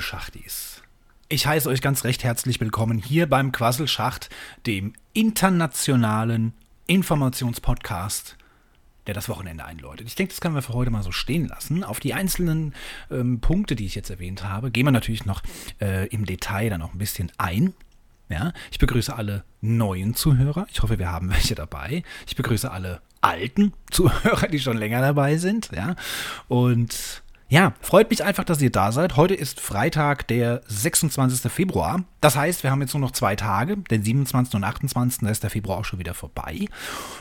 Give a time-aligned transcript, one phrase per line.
[0.00, 0.80] liebe Schachtis.
[1.28, 4.30] Ich heiße euch ganz recht herzlich willkommen hier beim Quasselschacht,
[4.66, 6.54] dem internationalen
[6.86, 8.38] Informationspodcast,
[9.06, 10.06] der das Wochenende einläutet.
[10.06, 11.84] Ich denke, das können wir für heute mal so stehen lassen.
[11.84, 12.74] Auf die einzelnen
[13.10, 15.42] ähm, Punkte, die ich jetzt erwähnt habe, gehen wir natürlich noch
[15.82, 17.74] äh, im Detail dann noch ein bisschen ein.
[18.30, 20.66] Ja, ich begrüße alle neuen Zuhörer.
[20.72, 22.04] Ich hoffe, wir haben welche dabei.
[22.26, 25.68] Ich begrüße alle alten Zuhörer, die schon länger dabei sind.
[25.76, 25.94] Ja,
[26.48, 29.16] und ja, freut mich einfach, dass ihr da seid.
[29.16, 31.50] Heute ist Freitag, der 26.
[31.50, 32.04] Februar.
[32.20, 34.54] Das heißt, wir haben jetzt nur noch zwei Tage, den 27.
[34.54, 35.22] und 28.
[35.22, 36.66] Da ist der Februar auch schon wieder vorbei.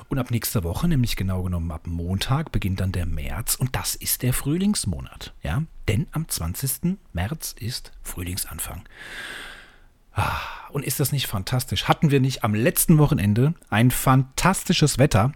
[0.07, 3.55] Und ab nächster Woche, nämlich genau genommen ab Montag, beginnt dann der März.
[3.55, 5.33] Und das ist der Frühlingsmonat.
[5.41, 6.99] Ja, denn am 20.
[7.11, 8.83] März ist Frühlingsanfang.
[10.13, 10.37] Ah,
[10.69, 11.85] und ist das nicht fantastisch?
[11.87, 15.31] Hatten wir nicht am letzten Wochenende ein fantastisches Wetter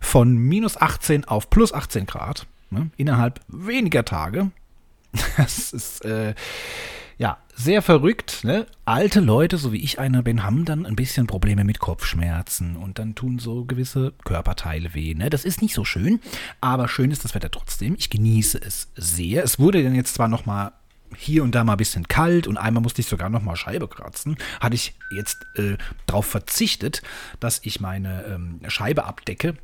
[0.00, 2.46] von minus 18 auf plus 18 Grad?
[2.70, 2.90] Ne?
[2.96, 4.50] Innerhalb weniger Tage.
[5.38, 6.34] Das ist äh,
[7.16, 8.44] ja sehr verrückt.
[8.44, 8.66] Ne?
[8.84, 12.98] Alte Leute, so wie ich einer bin, haben dann ein bisschen Probleme mit Kopfschmerzen und
[12.98, 15.14] dann tun so gewisse Körperteile weh.
[15.14, 15.30] Ne?
[15.30, 16.20] Das ist nicht so schön,
[16.60, 17.94] aber schön ist das Wetter trotzdem.
[17.98, 19.42] Ich genieße es sehr.
[19.42, 20.72] Es wurde dann jetzt zwar noch mal
[21.16, 24.36] hier und da mal ein bisschen kalt und einmal musste ich sogar nochmal Scheibe kratzen.
[24.60, 27.02] Hatte ich jetzt äh, darauf verzichtet,
[27.40, 29.56] dass ich meine ähm, Scheibe abdecke,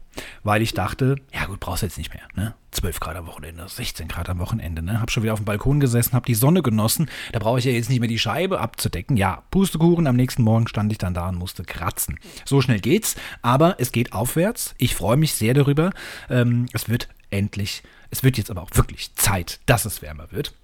[0.43, 2.23] weil ich dachte, ja gut, brauchst du jetzt nicht mehr.
[2.35, 2.55] Ne?
[2.71, 4.83] 12 Grad am Wochenende, 16 Grad am Wochenende.
[4.83, 5.01] Ne?
[5.01, 7.11] Hab schon wieder auf dem Balkon gesessen, hab die Sonne genossen.
[7.33, 9.17] Da brauche ich ja jetzt nicht mehr die Scheibe abzudecken.
[9.17, 12.19] Ja, Pustekuchen, am nächsten Morgen stand ich dann da und musste kratzen.
[12.45, 14.75] So schnell geht's, aber es geht aufwärts.
[14.79, 15.93] Ich freue mich sehr darüber.
[16.31, 20.55] Ähm, es wird endlich, es wird jetzt aber auch wirklich Zeit, dass es wärmer wird.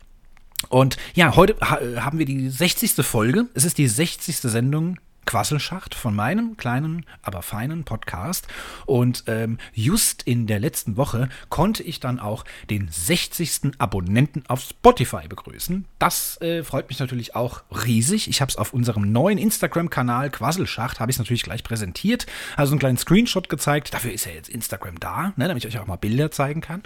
[0.69, 3.05] Und ja, heute haben wir die 60.
[3.05, 3.47] Folge.
[3.55, 4.37] Es ist die 60.
[4.37, 8.47] Sendung Quasselschacht von meinem kleinen, aber feinen Podcast.
[8.87, 13.73] Und ähm, just in der letzten Woche konnte ich dann auch den 60.
[13.79, 15.85] Abonnenten auf Spotify begrüßen.
[15.99, 18.29] Das äh, freut mich natürlich auch riesig.
[18.29, 22.27] Ich habe es auf unserem neuen Instagram-Kanal Quasselschacht, habe ich es natürlich gleich präsentiert.
[22.57, 23.95] Also einen kleinen Screenshot gezeigt.
[23.95, 26.83] Dafür ist ja jetzt Instagram da, ne, damit ich euch auch mal Bilder zeigen kann.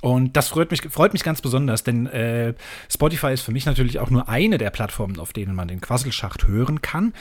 [0.00, 2.54] Und das freut mich, freut mich ganz besonders, denn äh,
[2.90, 6.46] Spotify ist für mich natürlich auch nur eine der Plattformen, auf denen man den Quasselschacht
[6.46, 7.12] hören kann.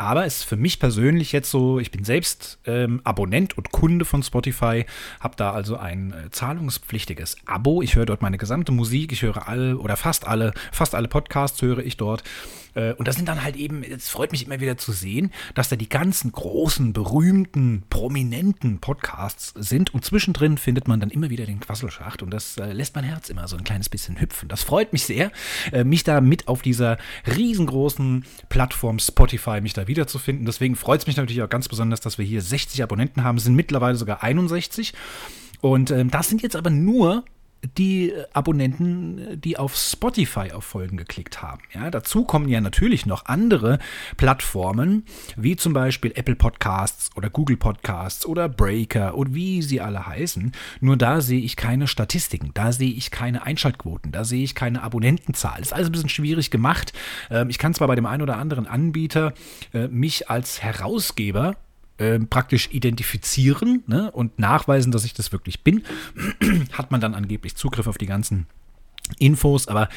[0.00, 4.04] Aber es ist für mich persönlich jetzt so, ich bin selbst ähm, Abonnent und Kunde
[4.04, 4.84] von Spotify,
[5.20, 7.82] habe da also ein äh, zahlungspflichtiges Abo.
[7.82, 11.62] Ich höre dort meine gesamte Musik, ich höre alle oder fast alle, fast alle Podcasts
[11.62, 12.22] höre ich dort.
[12.78, 15.68] Äh, und das sind dann halt eben, es freut mich immer wieder zu sehen, dass
[15.68, 21.44] da die ganzen großen, berühmten, prominenten Podcasts sind und zwischendrin findet man dann immer wieder
[21.46, 24.48] den Quasselschacht und das äh, lässt mein Herz immer so ein kleines bisschen hüpfen.
[24.48, 25.32] Das freut mich sehr,
[25.72, 26.98] äh, mich da mit auf dieser
[27.36, 30.46] riesengroßen Plattform Spotify mich da wiederzufinden.
[30.46, 33.54] Deswegen freut es mich natürlich auch ganz besonders, dass wir hier 60 Abonnenten haben, sind
[33.54, 34.92] mittlerweile sogar 61.
[35.60, 37.24] Und ähm, das sind jetzt aber nur
[37.76, 41.60] die Abonnenten, die auf Spotify auf Folgen geklickt haben.
[41.74, 43.78] Ja, dazu kommen ja natürlich noch andere
[44.16, 45.04] Plattformen,
[45.36, 50.52] wie zum Beispiel Apple Podcasts oder Google Podcasts oder Breaker und wie sie alle heißen.
[50.80, 54.82] Nur da sehe ich keine Statistiken, da sehe ich keine Einschaltquoten, da sehe ich keine
[54.82, 55.56] Abonnentenzahl.
[55.58, 56.92] Das ist alles ein bisschen schwierig gemacht.
[57.30, 59.34] Ähm, ich kann zwar bei dem einen oder anderen Anbieter
[59.72, 61.54] äh, mich als Herausgeber
[61.98, 65.84] äh, praktisch identifizieren ne, und nachweisen, dass ich das wirklich bin,
[66.72, 68.46] hat man dann angeblich Zugriff auf die ganzen
[69.18, 69.88] Infos, aber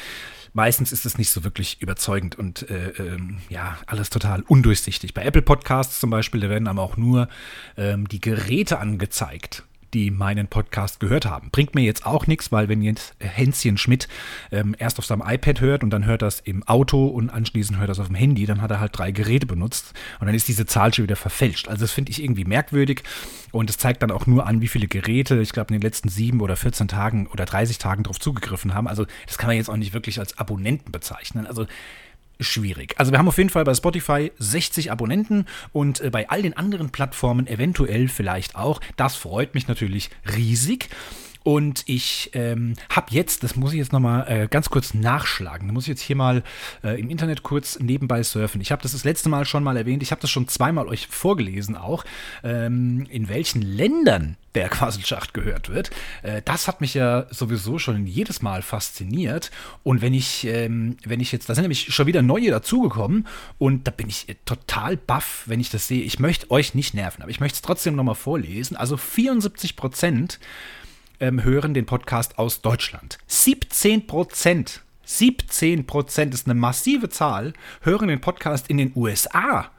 [0.52, 5.14] meistens ist es nicht so wirklich überzeugend und äh, ähm, ja, alles total undurchsichtig.
[5.14, 7.28] Bei Apple Podcasts zum Beispiel, da werden aber auch nur
[7.76, 9.64] ähm, die Geräte angezeigt
[9.94, 11.50] die meinen Podcast gehört haben.
[11.50, 14.08] Bringt mir jetzt auch nichts, weil wenn jetzt Hänschen Schmidt
[14.50, 17.90] ähm, erst auf seinem iPad hört und dann hört das im Auto und anschließend hört
[17.90, 20.66] das auf dem Handy, dann hat er halt drei Geräte benutzt und dann ist diese
[20.66, 21.68] Zahl schon wieder verfälscht.
[21.68, 23.02] Also das finde ich irgendwie merkwürdig
[23.50, 26.08] und es zeigt dann auch nur an, wie viele Geräte, ich glaube, in den letzten
[26.08, 28.88] sieben oder 14 Tagen oder 30 Tagen drauf zugegriffen haben.
[28.88, 31.46] Also das kann man jetzt auch nicht wirklich als Abonnenten bezeichnen.
[31.46, 31.66] Also
[32.42, 32.94] schwierig.
[32.98, 36.56] Also wir haben auf jeden Fall bei Spotify 60 Abonnenten und äh, bei all den
[36.56, 38.80] anderen Plattformen eventuell vielleicht auch.
[38.96, 40.88] Das freut mich natürlich riesig.
[41.44, 45.74] Und ich ähm, habe jetzt, das muss ich jetzt nochmal äh, ganz kurz nachschlagen, da
[45.74, 46.44] muss ich jetzt hier mal
[46.84, 48.60] äh, im Internet kurz nebenbei surfen.
[48.60, 51.08] Ich habe das das letzte Mal schon mal erwähnt, ich habe das schon zweimal euch
[51.08, 52.04] vorgelesen auch,
[52.44, 55.90] ähm, in welchen Ländern der Quasselschacht gehört wird.
[56.22, 59.50] Äh, das hat mich ja sowieso schon jedes Mal fasziniert.
[59.82, 63.26] Und wenn ich, ähm, wenn ich jetzt, da sind nämlich schon wieder neue dazugekommen
[63.58, 66.02] und da bin ich äh, total baff, wenn ich das sehe.
[66.04, 68.76] Ich möchte euch nicht nerven, aber ich möchte es trotzdem nochmal vorlesen.
[68.76, 70.38] Also 74 Prozent
[71.22, 73.16] ähm, hören den Podcast aus Deutschland.
[73.28, 79.70] 17 Prozent, 17 Prozent ist eine massive Zahl, hören den Podcast in den USA.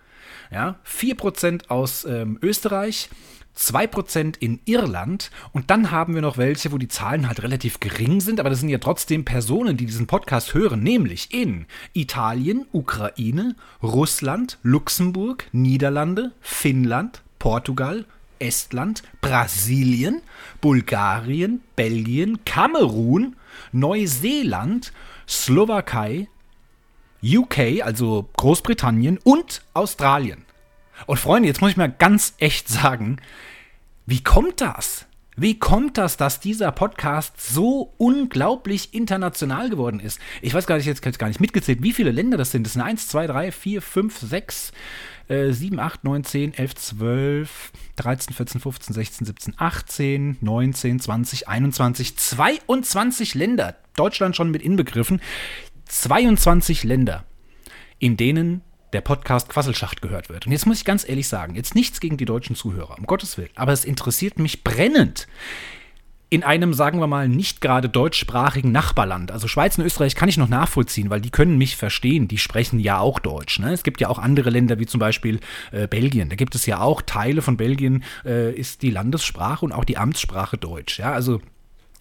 [0.52, 3.10] Ja, 4% aus ähm, Österreich,
[3.58, 8.20] 2% in Irland und dann haben wir noch welche, wo die Zahlen halt relativ gering
[8.22, 13.56] sind, aber das sind ja trotzdem Personen, die diesen Podcast hören, nämlich in Italien, Ukraine,
[13.82, 18.06] Russland, Luxemburg, Niederlande, Finnland, Portugal,
[18.44, 20.22] Estland, Brasilien,
[20.62, 23.36] Bulgarien, Belgien, Kamerun,
[23.72, 24.92] Neuseeland,
[25.28, 26.28] Slowakei,
[27.24, 30.44] UK, also Großbritannien und Australien.
[31.08, 33.20] Und Freunde, jetzt muss ich mal ganz echt sagen,
[34.06, 35.06] wie kommt das?
[35.36, 40.20] Wie kommt das, dass dieser Podcast so unglaublich international geworden ist?
[40.44, 42.66] Ich weiß gar nicht, jetzt kann ich gar nicht mitgezählt, wie viele Länder das sind.
[42.68, 44.72] Das sind 1, 2, 3, 4, 5, 6,
[45.30, 52.84] 7, 8, 9, 10, 11, 12, 13, 14, 15, 16, 17, 18, 19, 20, 21,
[52.90, 53.76] 22 Länder.
[53.96, 55.22] Deutschland schon mit inbegriffen.
[55.86, 57.24] 22 Länder,
[58.00, 58.62] in denen
[58.92, 60.46] der Podcast Quasselschacht gehört wird.
[60.46, 63.38] Und jetzt muss ich ganz ehrlich sagen, jetzt nichts gegen die deutschen Zuhörer, um Gottes
[63.38, 65.28] Willen, aber es interessiert mich brennend
[66.34, 69.32] in einem, sagen wir mal, nicht gerade deutschsprachigen Nachbarland.
[69.32, 72.28] Also Schweiz und Österreich kann ich noch nachvollziehen, weil die können mich verstehen.
[72.28, 73.60] Die sprechen ja auch Deutsch.
[73.60, 73.72] Ne?
[73.72, 75.40] Es gibt ja auch andere Länder, wie zum Beispiel
[75.72, 76.30] äh, Belgien.
[76.30, 79.98] Da gibt es ja auch Teile von Belgien, äh, ist die Landessprache und auch die
[79.98, 80.98] Amtssprache Deutsch.
[80.98, 81.40] Ja, also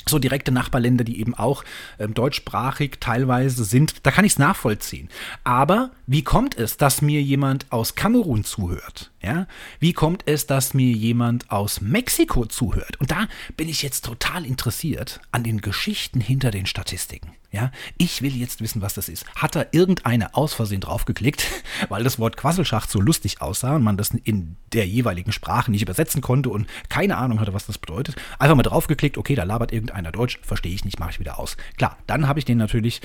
[0.08, 1.64] so direkte Nachbarländer, die eben auch
[1.98, 5.08] ähm, deutschsprachig teilweise sind, da kann ich es nachvollziehen.
[5.44, 9.10] Aber wie kommt es, dass mir jemand aus Kamerun zuhört?
[9.22, 9.46] Ja?
[9.80, 12.96] Wie kommt es, dass mir jemand aus Mexiko zuhört?
[13.00, 17.32] Und da bin ich jetzt total interessiert an den Geschichten hinter den Statistiken.
[17.52, 17.70] Ja?
[17.98, 19.24] Ich will jetzt wissen, was das ist.
[19.36, 21.44] Hat da irgendeine aus Versehen draufgeklickt,
[21.88, 25.82] weil das Wort Quasselschacht so lustig aussah und man das in der jeweiligen Sprache nicht
[25.82, 28.16] übersetzen konnte und keine Ahnung hatte, was das bedeutet?
[28.38, 31.20] Einfach mal draufgeklickt, okay, da labert irgendein redet einer Deutsch, verstehe ich nicht, mache ich
[31.20, 31.56] wieder aus.
[31.76, 33.00] Klar, dann habe ich den natürlich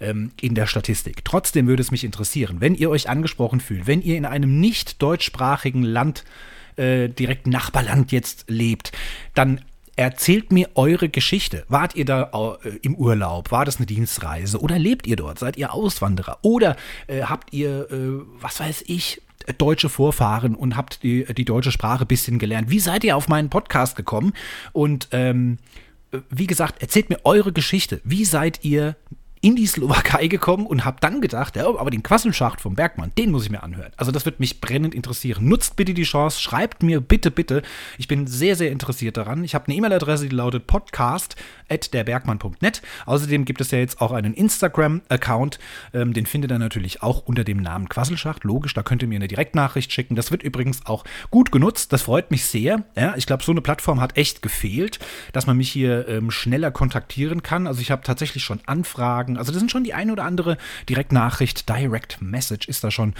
[0.00, 1.24] ähm, in der Statistik.
[1.24, 5.02] Trotzdem würde es mich interessieren, wenn ihr euch angesprochen fühlt, wenn ihr in einem nicht
[5.02, 6.24] deutschsprachigen Land,
[6.76, 8.92] äh, direkt Nachbarland jetzt lebt,
[9.34, 9.60] dann
[9.98, 11.64] Erzählt mir eure Geschichte.
[11.68, 13.50] Wart ihr da äh, im Urlaub?
[13.50, 14.60] War das eine Dienstreise?
[14.60, 15.38] Oder lebt ihr dort?
[15.38, 16.36] Seid ihr Auswanderer?
[16.42, 19.22] Oder äh, habt ihr, äh, was weiß ich,
[19.56, 22.68] deutsche Vorfahren und habt die, die deutsche Sprache ein bisschen gelernt?
[22.68, 24.34] Wie seid ihr auf meinen Podcast gekommen?
[24.74, 25.56] Und ähm,
[26.30, 28.00] wie gesagt, erzählt mir eure Geschichte.
[28.04, 28.96] Wie seid ihr
[29.42, 33.30] in die Slowakei gekommen und habe dann gedacht, ja, aber den Quasselschacht vom Bergmann, den
[33.30, 33.92] muss ich mir anhören.
[33.96, 35.46] Also das wird mich brennend interessieren.
[35.46, 37.62] Nutzt bitte die Chance, schreibt mir bitte, bitte.
[37.98, 39.44] Ich bin sehr, sehr interessiert daran.
[39.44, 42.82] Ich habe eine E-Mail-Adresse, die lautet podcast.derbergmann.net.
[43.04, 45.58] Außerdem gibt es ja jetzt auch einen Instagram-Account.
[45.92, 48.42] Ähm, den findet ihr natürlich auch unter dem Namen Quasselschacht.
[48.44, 50.16] Logisch, da könnt ihr mir eine Direktnachricht schicken.
[50.16, 51.92] Das wird übrigens auch gut genutzt.
[51.92, 52.84] Das freut mich sehr.
[52.96, 54.98] Ja, ich glaube, so eine Plattform hat echt gefehlt,
[55.32, 57.66] dass man mich hier ähm, schneller kontaktieren kann.
[57.66, 59.38] Also ich habe tatsächlich schon Anfragen sagen.
[59.38, 60.56] Also das sind schon die ein oder andere
[60.88, 63.14] Direktnachricht, Direct Message ist da schon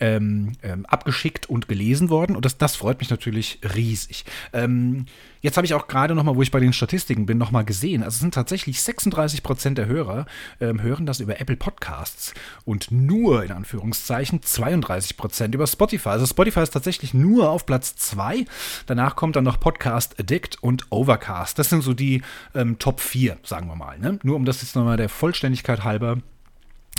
[0.00, 2.36] ähm, ähm, abgeschickt und gelesen worden.
[2.36, 4.24] Und das, das freut mich natürlich riesig.
[4.52, 5.06] Ähm,
[5.40, 8.04] jetzt habe ich auch gerade nochmal, wo ich bei den Statistiken bin, nochmal gesehen.
[8.04, 10.26] Also es sind tatsächlich 36 Prozent der Hörer
[10.60, 12.32] ähm, hören das über Apple Podcasts
[12.64, 16.10] und nur in Anführungszeichen 32 Prozent über Spotify.
[16.10, 18.44] Also Spotify ist tatsächlich nur auf Platz 2.
[18.86, 21.58] Danach kommt dann noch Podcast Addict und Overcast.
[21.58, 22.22] Das sind so die
[22.54, 23.98] ähm, Top 4, sagen wir mal.
[23.98, 24.20] Ne?
[24.22, 26.18] Nur um das jetzt nochmal der Vollständigkeit halber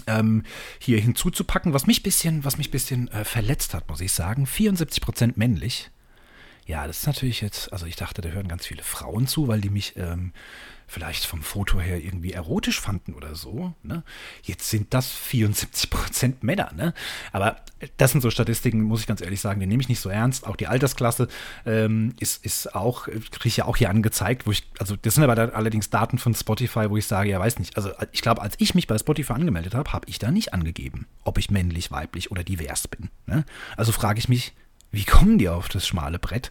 [0.07, 0.43] ähm,
[0.79, 4.45] hier hinzuzupacken, was mich bisschen, was mich bisschen äh, verletzt hat, muss ich sagen.
[4.45, 5.89] 74% männlich.
[6.65, 9.61] Ja, das ist natürlich jetzt, also ich dachte, da hören ganz viele Frauen zu, weil
[9.61, 10.33] die mich ähm,
[10.89, 13.73] vielleicht vom Foto her irgendwie erotisch fanden oder so.
[13.83, 14.03] Ne?
[14.43, 16.71] Jetzt sind das 74 Prozent Männer.
[16.75, 16.93] Ne?
[17.31, 17.57] Aber
[17.97, 20.47] das sind so Statistiken, muss ich ganz ehrlich sagen, die nehme ich nicht so ernst.
[20.47, 21.27] Auch die Altersklasse
[21.65, 25.23] ähm, ist, ist auch, kriege ich ja auch hier angezeigt, wo ich, also das sind
[25.23, 27.77] aber da allerdings Daten von Spotify, wo ich sage, ja, weiß nicht.
[27.77, 31.05] Also ich glaube, als ich mich bei Spotify angemeldet habe, habe ich da nicht angegeben,
[31.23, 33.09] ob ich männlich, weiblich oder divers bin.
[33.27, 33.45] Ne?
[33.77, 34.53] Also frage ich mich,
[34.91, 36.49] wie kommen die auf das schmale Brett?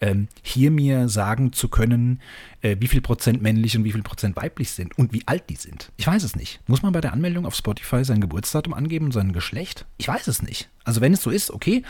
[0.00, 2.20] ähm, hier mir sagen zu können,
[2.62, 5.56] äh, wie viel Prozent männlich und wie viel Prozent weiblich sind und wie alt die
[5.56, 5.92] sind.
[5.96, 6.60] Ich weiß es nicht.
[6.66, 9.86] Muss man bei der Anmeldung auf Spotify sein Geburtsdatum angeben und sein Geschlecht?
[9.98, 10.68] Ich weiß es nicht.
[10.84, 11.82] Also wenn es so ist, okay.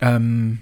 [0.00, 0.60] Ähm,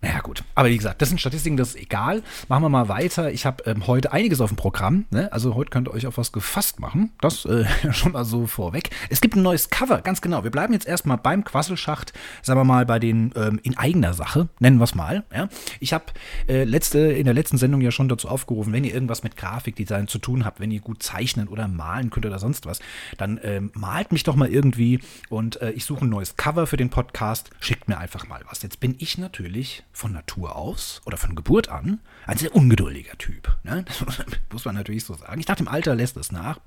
[0.00, 0.44] naja, gut.
[0.54, 2.22] Aber wie gesagt, das sind Statistiken, das ist egal.
[2.48, 3.32] Machen wir mal weiter.
[3.32, 5.06] Ich habe ähm, heute einiges auf dem Programm.
[5.10, 5.32] Ne?
[5.32, 7.10] Also heute könnt ihr euch auf was gefasst machen.
[7.20, 8.90] Das äh, schon mal so vorweg.
[9.10, 10.44] Es gibt ein neues Cover, ganz genau.
[10.44, 12.12] Wir bleiben jetzt erstmal beim Quasselschacht,
[12.42, 15.24] sagen wir mal bei den ähm, in eigener Sache, nennen wir es mal.
[15.34, 15.48] Ja?
[15.80, 16.04] Ich habe
[16.48, 20.06] äh, letzte, in der letzten Sendung ja schon dazu aufgerufen, wenn ihr irgendwas mit Grafikdesign
[20.06, 22.78] zu tun habt, wenn ihr gut zeichnen oder malen könnt oder sonst was,
[23.16, 26.76] dann ähm, malt mich doch mal irgendwie und äh, ich suche ein neues Cover für
[26.76, 27.50] den Podcast.
[27.58, 28.62] Schickt mir einfach mal was.
[28.62, 33.56] Jetzt bin ich natürlich von Natur aus oder von Geburt an ein sehr ungeduldiger Typ.
[33.64, 33.84] Ne?
[34.06, 34.16] Das
[34.52, 35.40] muss man natürlich so sagen.
[35.40, 36.60] Ich dachte, im Alter lässt es nach.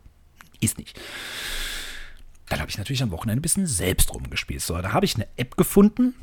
[0.60, 1.00] Ist nicht.
[2.50, 4.62] Dann habe ich natürlich am Wochenende ein bisschen selbst rumgespielt.
[4.62, 6.14] So, da habe ich eine App gefunden.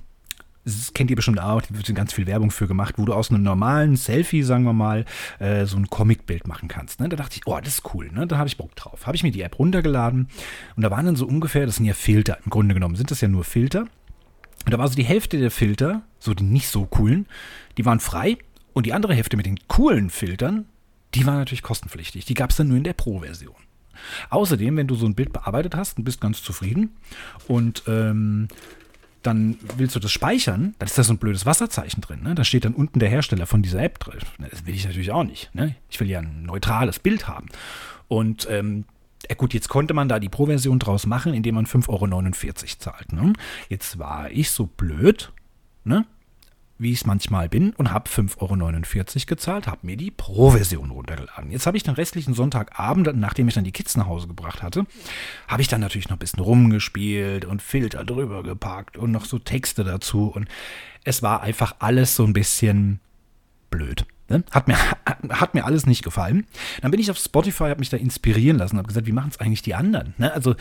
[0.67, 3.31] Das kennt ihr bestimmt auch, da wird ganz viel Werbung für gemacht, wo du aus
[3.31, 5.07] einem normalen Selfie, sagen wir mal,
[5.39, 7.01] äh, so ein Comicbild machen kannst.
[7.01, 7.09] Ne?
[7.09, 8.27] Da dachte ich, oh, das ist cool, ne?
[8.27, 9.07] da habe ich Bock drauf.
[9.07, 10.29] Habe ich mir die App runtergeladen
[10.77, 13.23] und da waren dann so ungefähr, das sind ja Filter, im Grunde genommen sind das
[13.23, 13.87] ja nur Filter
[14.65, 17.27] und da war so die Hälfte der Filter, so die nicht so coolen,
[17.77, 18.39] die waren frei.
[18.73, 20.67] Und die andere Hälfte mit den coolen Filtern,
[21.15, 22.27] die waren natürlich kostenpflichtig.
[22.27, 23.57] Die gab es dann nur in der Pro-Version.
[24.31, 26.95] Außerdem, wenn du so ein Bild bearbeitet hast und bist ganz zufrieden
[27.49, 28.47] und ähm,
[29.25, 32.23] dann willst du das speichern, dann ist da so ein blödes Wasserzeichen drin.
[32.23, 32.37] Ne?
[32.37, 34.21] Da steht dann unten der Hersteller von dieser App drin.
[34.39, 35.53] Ne, das will ich natürlich auch nicht.
[35.57, 35.75] Ne?
[35.91, 37.47] Ich will ja ein neutrales Bild haben.
[38.07, 38.85] Und ähm,
[39.29, 43.13] ja gut, jetzt konnte man da die Pro-Version draus machen, indem man 5,49 Euro zahlt.
[43.13, 43.33] Ne?
[43.69, 45.33] Jetzt war ich so blöd,
[45.85, 46.07] ne?
[46.81, 48.39] wie ich es manchmal bin, und habe 5,49
[49.17, 51.51] Euro gezahlt, habe mir die Pro-Version runtergeladen.
[51.51, 54.87] Jetzt habe ich den restlichen Sonntagabend, nachdem ich dann die Kids nach Hause gebracht hatte,
[55.49, 59.41] habe ich dann natürlich noch ein bisschen rumgespielt und Filter drüber gepackt und noch so
[59.41, 60.29] Texte dazu.
[60.29, 60.47] Und
[61.03, 63.01] es war einfach alles so ein bisschen
[63.71, 64.07] blöd.
[64.29, 64.45] Ne?
[64.51, 64.77] Hat, mir,
[65.31, 66.47] hat mir alles nicht gefallen.
[66.83, 69.41] Dann bin ich auf Spotify, habe mich da inspirieren lassen, habe gesagt, wie machen es
[69.41, 70.15] eigentlich die anderen?
[70.19, 70.33] Ne?
[70.33, 70.55] Also,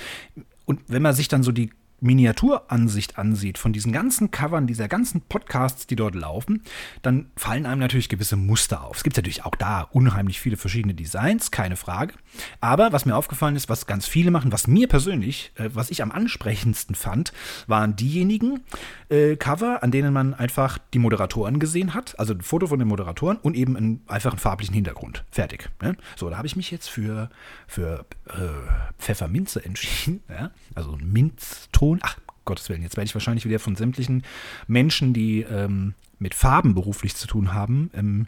[0.65, 5.21] und wenn man sich dann so die Miniaturansicht ansieht, von diesen ganzen Covern, dieser ganzen
[5.21, 6.61] Podcasts, die dort laufen,
[7.01, 8.97] dann fallen einem natürlich gewisse Muster auf.
[8.97, 12.13] Es gibt natürlich auch da unheimlich viele verschiedene Designs, keine Frage.
[12.61, 16.03] Aber was mir aufgefallen ist, was ganz viele machen, was mir persönlich, äh, was ich
[16.03, 17.33] am ansprechendsten fand,
[17.65, 18.61] waren diejenigen
[19.09, 22.87] äh, Cover, an denen man einfach die Moderatoren gesehen hat, also ein Foto von den
[22.87, 25.23] Moderatoren und eben einen, einfach einen farblichen Hintergrund.
[25.31, 25.69] Fertig.
[25.81, 25.95] Ne?
[26.15, 27.29] So, da habe ich mich jetzt für,
[27.65, 30.21] für äh, Pfefferminze entschieden.
[30.29, 30.51] Ja?
[30.75, 31.99] Also ein Minzton.
[32.01, 34.23] Ach, Gottes Willen, jetzt werde ich wahrscheinlich wieder von sämtlichen
[34.67, 38.27] Menschen, die ähm, mit Farben beruflich zu tun haben, ähm,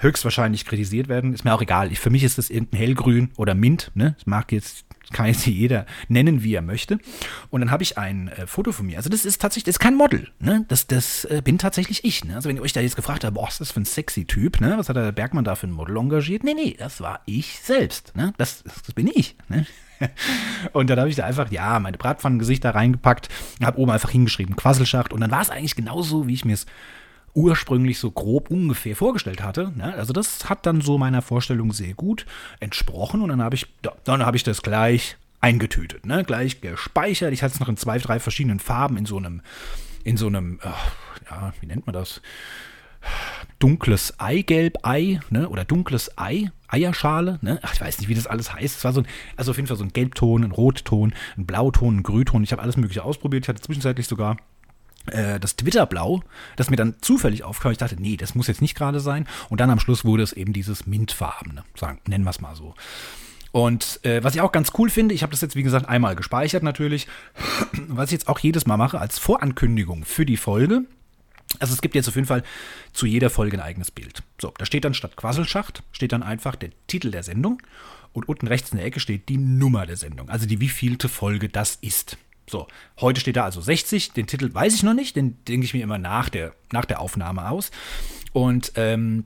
[0.00, 1.32] höchstwahrscheinlich kritisiert werden.
[1.32, 1.90] Ist mir auch egal.
[1.92, 3.90] Ich, für mich ist das irgendein Hellgrün oder Mint.
[3.94, 4.16] Ne?
[4.18, 6.98] Ich mag jetzt kann jetzt jeder nennen, wie er möchte.
[7.50, 8.96] Und dann habe ich ein äh, Foto von mir.
[8.96, 10.28] Also das ist tatsächlich, das ist kein Model.
[10.40, 10.64] Ne?
[10.68, 12.24] Das, das äh, bin tatsächlich ich.
[12.24, 12.34] Ne?
[12.34, 14.24] Also wenn ihr euch da jetzt gefragt habt, boah, was ist das für ein sexy
[14.24, 14.74] Typ, ne?
[14.76, 16.42] was hat der Bergmann da für ein Model engagiert?
[16.44, 18.16] Nee, nee, das war ich selbst.
[18.16, 18.32] Ne?
[18.38, 19.36] Das, das bin ich.
[19.48, 19.66] Ne?
[20.72, 23.28] Und dann habe ich da einfach, ja, meine Bratpfannengesichter reingepackt,
[23.62, 25.12] habe oben einfach hingeschrieben, Quasselschacht.
[25.12, 26.66] Und dann war es eigentlich genauso, wie ich mir es
[27.34, 29.72] ursprünglich so grob ungefähr vorgestellt hatte.
[29.78, 29.94] Ja, ne?
[29.94, 32.26] also das hat dann so meiner Vorstellung sehr gut
[32.60, 33.66] entsprochen und dann habe ich,
[34.04, 36.24] dann habe ich das gleich eingetütet, ne?
[36.24, 37.32] gleich gespeichert.
[37.32, 39.40] Ich hatte es noch in zwei, drei verschiedenen Farben in so einem,
[40.04, 42.20] in so einem, äh, ja, wie nennt man das?
[43.58, 45.48] Dunkles Eigelb, Ei, ne?
[45.48, 47.58] oder dunkles Ei, Eierschale, ne?
[47.62, 48.76] Ach, ich weiß nicht, wie das alles heißt.
[48.78, 51.98] Es war so ein, also auf jeden Fall so ein Gelbton, ein Rotton, ein Blauton,
[51.98, 52.44] ein Grüton.
[52.44, 53.44] Ich habe alles Mögliche ausprobiert.
[53.44, 54.36] Ich hatte zwischenzeitlich sogar
[55.06, 56.22] äh, das Twitter-Blau,
[56.56, 57.72] das mir dann zufällig aufkam.
[57.72, 59.26] Ich dachte, nee, das muss jetzt nicht gerade sein.
[59.48, 62.74] Und dann am Schluss wurde es eben dieses Mintfarbene, sagen, nennen wir es mal so.
[63.50, 66.16] Und äh, was ich auch ganz cool finde, ich habe das jetzt wie gesagt einmal
[66.16, 67.06] gespeichert natürlich,
[67.88, 70.82] was ich jetzt auch jedes Mal mache als Vorankündigung für die Folge.
[71.58, 72.44] Also es gibt jetzt auf jeden Fall
[72.94, 74.22] zu jeder Folge ein eigenes Bild.
[74.40, 77.58] So, da steht dann statt Quasselschacht, steht dann einfach der Titel der Sendung
[78.14, 81.50] und unten rechts in der Ecke steht die Nummer der Sendung, also die wievielte Folge
[81.50, 82.16] das ist.
[82.50, 82.66] So,
[83.00, 84.12] heute steht da also 60.
[84.12, 87.00] Den Titel weiß ich noch nicht, den denke ich mir immer nach der, nach der
[87.00, 87.70] Aufnahme aus.
[88.32, 89.24] Und ähm,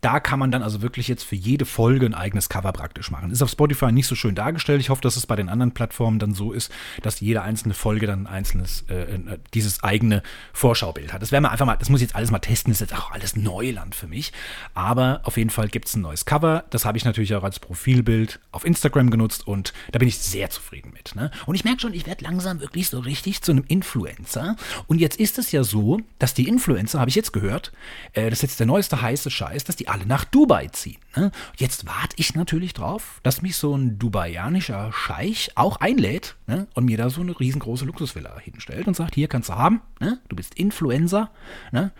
[0.00, 3.30] da kann man dann also wirklich jetzt für jede Folge ein eigenes Cover praktisch machen.
[3.30, 4.80] Ist auf Spotify nicht so schön dargestellt.
[4.80, 6.70] Ich hoffe, dass es bei den anderen Plattformen dann so ist,
[7.02, 11.22] dass jede einzelne Folge dann ein einzelnes, äh, äh dieses eigene Vorschaubild hat.
[11.22, 12.98] Das werden wir einfach mal, das muss ich jetzt alles mal testen, das ist jetzt
[13.00, 14.32] auch alles Neuland für mich.
[14.74, 16.64] Aber auf jeden Fall gibt es ein neues Cover.
[16.70, 20.50] Das habe ich natürlich auch als Profilbild auf Instagram genutzt und da bin ich sehr
[20.50, 21.14] zufrieden mit.
[21.14, 21.30] Ne?
[21.46, 24.56] Und ich merke schon, ich werde langsam wirklich so richtig zu einem Influencer.
[24.86, 27.72] Und jetzt ist es ja so, dass die Influencer, habe ich jetzt gehört,
[28.12, 30.98] äh, das ist jetzt der neueste heiße Scheiß, heißt, dass die alle nach Dubai ziehen.
[31.16, 31.30] Ne?
[31.56, 36.66] Jetzt warte ich natürlich drauf, dass mich so ein dubaianischer Scheich auch einlädt ne?
[36.74, 40.20] und mir da so eine riesengroße Luxusvilla hinstellt und sagt, hier kannst du haben, ne?
[40.28, 41.30] du bist Influencer,
[41.72, 41.90] ne?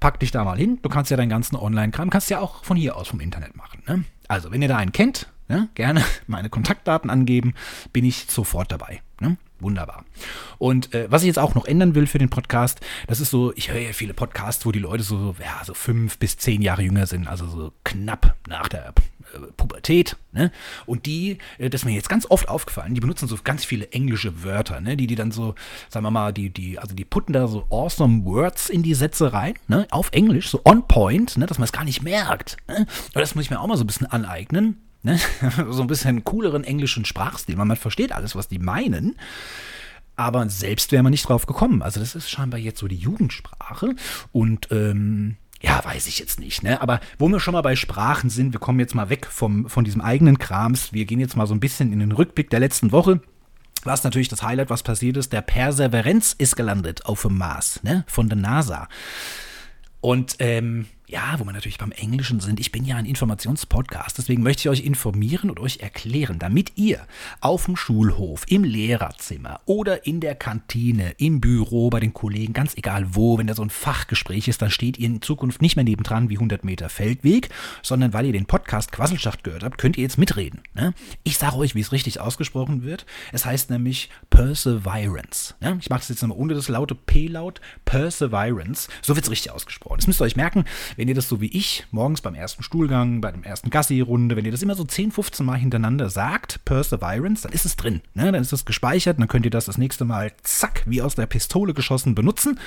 [0.00, 2.76] pack dich da mal hin, du kannst ja deinen ganzen Online-Kram, kannst ja auch von
[2.76, 3.82] hier aus vom Internet machen.
[3.86, 4.04] Ne?
[4.28, 5.68] Also, wenn ihr da einen kennt, ne?
[5.74, 7.54] gerne meine Kontaktdaten angeben,
[7.92, 9.02] bin ich sofort dabei.
[9.20, 9.36] Ne?
[9.60, 10.04] Wunderbar.
[10.58, 13.52] Und äh, was ich jetzt auch noch ändern will für den Podcast, das ist so,
[13.56, 16.82] ich höre ja viele Podcasts, wo die Leute so, ja, so fünf bis zehn Jahre
[16.82, 18.92] jünger sind, also so knapp nach der äh,
[19.56, 20.16] Pubertät.
[20.32, 20.52] Ne?
[20.84, 23.90] Und die, äh, das ist mir jetzt ganz oft aufgefallen, die benutzen so ganz viele
[23.92, 24.94] englische Wörter, ne?
[24.96, 25.54] die die dann so,
[25.88, 29.32] sagen wir mal, die, die, also die putten da so awesome Words in die Sätze
[29.32, 29.86] rein, ne?
[29.90, 31.46] auf Englisch, so on point, ne?
[31.46, 32.58] dass man es gar nicht merkt.
[32.68, 32.80] Ne?
[32.80, 35.18] Und das muss ich mir auch mal so ein bisschen aneignen ne?
[35.70, 37.56] so ein bisschen cooleren englischen Sprachstil.
[37.56, 39.16] Man versteht alles, was die meinen.
[40.16, 41.82] Aber selbst wäre man nicht drauf gekommen.
[41.82, 43.94] Also das ist scheinbar jetzt so die Jugendsprache.
[44.32, 46.80] Und ähm, ja, weiß ich jetzt nicht, ne?
[46.82, 49.84] Aber wo wir schon mal bei Sprachen sind, wir kommen jetzt mal weg vom, von
[49.84, 50.92] diesem eigenen Krams.
[50.92, 53.20] Wir gehen jetzt mal so ein bisschen in den Rückblick der letzten Woche.
[53.84, 58.04] Was natürlich das Highlight, was passiert ist, der Perseverenz ist gelandet auf dem Mars, ne?
[58.06, 58.88] Von der NASA.
[60.00, 62.58] Und ähm, ja, wo wir natürlich beim Englischen sind.
[62.58, 67.06] Ich bin ja ein Informationspodcast, deswegen möchte ich euch informieren und euch erklären, damit ihr
[67.40, 72.76] auf dem Schulhof, im Lehrerzimmer oder in der Kantine, im Büro, bei den Kollegen, ganz
[72.76, 75.84] egal wo, wenn da so ein Fachgespräch ist, dann steht ihr in Zukunft nicht mehr
[75.84, 77.50] nebendran wie 100 Meter Feldweg,
[77.82, 80.60] sondern weil ihr den Podcast Quasselschacht gehört habt, könnt ihr jetzt mitreden.
[80.74, 80.92] Ne?
[81.22, 83.06] Ich sage euch, wie es richtig ausgesprochen wird.
[83.32, 85.54] Es heißt nämlich Perseverance.
[85.60, 85.78] Ne?
[85.80, 87.60] Ich mache es jetzt nochmal ohne das laute P-Laut.
[87.84, 88.88] Perseverance.
[89.02, 89.98] So wird es richtig ausgesprochen.
[89.98, 90.64] Das müsst ihr euch merken
[90.96, 94.46] wenn ihr das so wie ich morgens beim ersten Stuhlgang, bei dem ersten Gassi-Runde, wenn
[94.46, 98.00] ihr das immer so 10, 15 Mal hintereinander sagt, Perseverance, dann ist es drin.
[98.14, 98.32] Ne?
[98.32, 101.26] Dann ist es gespeichert, dann könnt ihr das das nächste Mal zack, wie aus der
[101.26, 102.58] Pistole geschossen benutzen.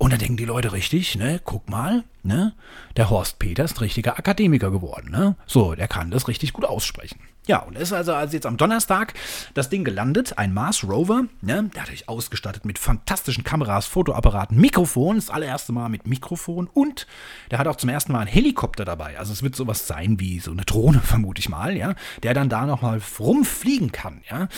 [0.00, 2.54] Und da denken die Leute richtig, ne, guck mal, ne,
[2.96, 5.36] der Horst Peter ist ein richtiger Akademiker geworden, ne?
[5.46, 7.20] So, der kann das richtig gut aussprechen.
[7.46, 9.12] Ja, und ist also, also jetzt am Donnerstag
[9.52, 14.58] das Ding gelandet, ein Mars Rover, ne, Der hat dadurch ausgestattet mit fantastischen Kameras, Fotoapparaten,
[14.58, 17.06] Mikrofon, das allererste Mal mit Mikrofon und
[17.50, 19.18] der hat auch zum ersten Mal einen Helikopter dabei.
[19.18, 22.48] Also es wird sowas sein wie so eine Drohne, vermute ich mal, ja, der dann
[22.48, 24.48] da nochmal rumfliegen kann, ja.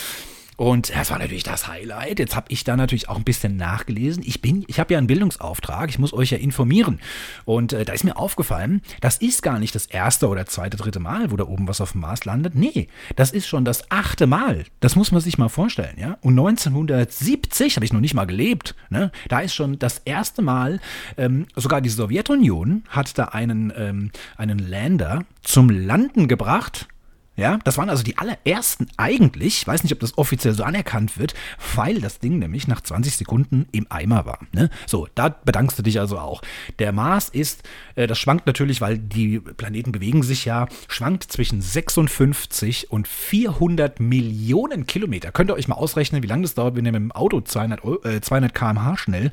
[0.56, 2.18] Und das war natürlich das Highlight.
[2.18, 4.22] Jetzt habe ich da natürlich auch ein bisschen nachgelesen.
[4.26, 7.00] Ich bin, ich habe ja einen Bildungsauftrag, ich muss euch ja informieren.
[7.44, 11.00] Und äh, da ist mir aufgefallen, das ist gar nicht das erste oder zweite, dritte
[11.00, 12.54] Mal, wo da oben was auf dem Mars landet.
[12.54, 14.64] Nee, das ist schon das achte Mal.
[14.80, 16.18] Das muss man sich mal vorstellen, ja.
[16.20, 18.74] Und 1970 habe ich noch nicht mal gelebt.
[18.90, 19.10] Ne?
[19.28, 20.80] Da ist schon das erste Mal,
[21.16, 26.88] ähm, sogar die Sowjetunion hat da einen, ähm, einen Lander zum Landen gebracht
[27.34, 31.32] ja, das waren also die allerersten eigentlich, weiß nicht, ob das offiziell so anerkannt wird,
[31.74, 34.38] weil das Ding nämlich nach 20 Sekunden im Eimer war.
[34.52, 34.68] Ne?
[34.86, 36.42] So, da bedankst du dich also auch.
[36.78, 37.62] Der Mars ist,
[37.94, 43.98] äh, das schwankt natürlich, weil die Planeten bewegen sich ja, schwankt zwischen 56 und 400
[43.98, 45.32] Millionen Kilometer.
[45.32, 48.04] Könnt ihr euch mal ausrechnen, wie lange das dauert, wenn ihr mit dem Auto 200,
[48.04, 49.32] äh, 200 km/h schnell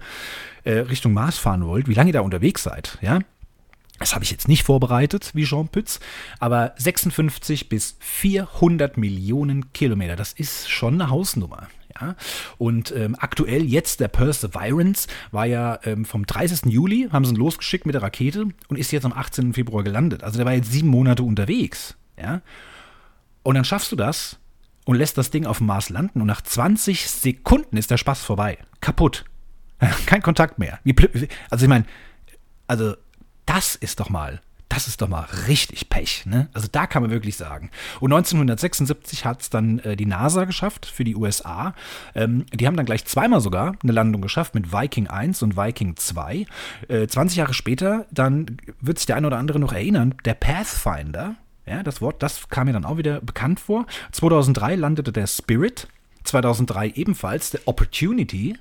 [0.63, 2.97] äh, Richtung Mars fahren wollt, wie lange ihr da unterwegs seid.
[3.01, 3.19] Ja,
[3.99, 5.99] das habe ich jetzt nicht vorbereitet, wie Jean Pütz,
[6.39, 11.67] aber 56 bis 400 Millionen Kilometer, das ist schon eine Hausnummer.
[11.99, 12.15] Ja?
[12.57, 16.65] Und ähm, aktuell jetzt der Perseverance war ja ähm, vom 30.
[16.71, 19.53] Juli, haben sie ihn losgeschickt mit der Rakete und ist jetzt am 18.
[19.53, 20.23] Februar gelandet.
[20.23, 21.95] Also der war jetzt sieben Monate unterwegs.
[22.17, 22.41] Ja?
[23.43, 24.39] Und dann schaffst du das
[24.85, 28.23] und lässt das Ding auf dem Mars landen und nach 20 Sekunden ist der Spaß
[28.23, 28.59] vorbei.
[28.79, 29.25] Kaputt.
[30.05, 30.79] Kein Kontakt mehr.
[31.49, 31.85] Also ich meine,
[32.67, 32.93] also
[33.49, 34.39] das ist doch mal
[34.71, 36.27] das ist doch mal richtig Pech.
[36.27, 36.47] Ne?
[36.53, 37.71] Also da kann man wirklich sagen.
[38.01, 41.73] Und 1976 hat es dann äh, die NASA geschafft für die USA.
[42.13, 45.95] Ähm, die haben dann gleich zweimal sogar eine Landung geschafft mit Viking 1 und Viking
[45.97, 46.45] 2.
[46.87, 51.33] Äh, 20 Jahre später, dann wird sich der eine oder andere noch erinnern, der Pathfinder.
[51.65, 53.87] Ja, das Wort, das kam mir dann auch wieder bekannt vor.
[54.11, 55.87] 2003 landete der Spirit,
[56.25, 58.55] 2003 ebenfalls der Opportunity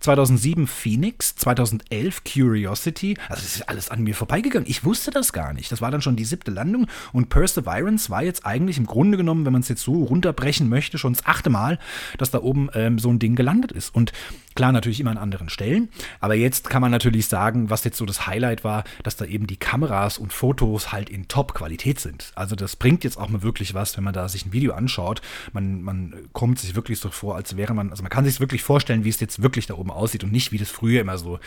[0.00, 3.16] 2007 Phoenix, 2011 Curiosity.
[3.28, 4.68] Also das ist alles an mir vorbeigegangen.
[4.68, 5.70] Ich wusste das gar nicht.
[5.72, 9.44] Das war dann schon die siebte Landung und Perseverance war jetzt eigentlich im Grunde genommen,
[9.46, 11.78] wenn man es jetzt so runterbrechen möchte, schon das achte Mal,
[12.18, 13.94] dass da oben ähm, so ein Ding gelandet ist.
[13.94, 14.12] Und
[14.56, 15.90] Klar, natürlich immer an anderen Stellen.
[16.18, 19.46] Aber jetzt kann man natürlich sagen, was jetzt so das Highlight war, dass da eben
[19.46, 22.32] die Kameras und Fotos halt in Top-Qualität sind.
[22.34, 25.22] Also das bringt jetzt auch mal wirklich was, wenn man da sich ein Video anschaut.
[25.52, 28.64] Man, man kommt sich wirklich so vor, als wäre man, also man kann sich wirklich
[28.64, 31.38] vorstellen, wie es jetzt wirklich da oben aussieht und nicht, wie das früher immer so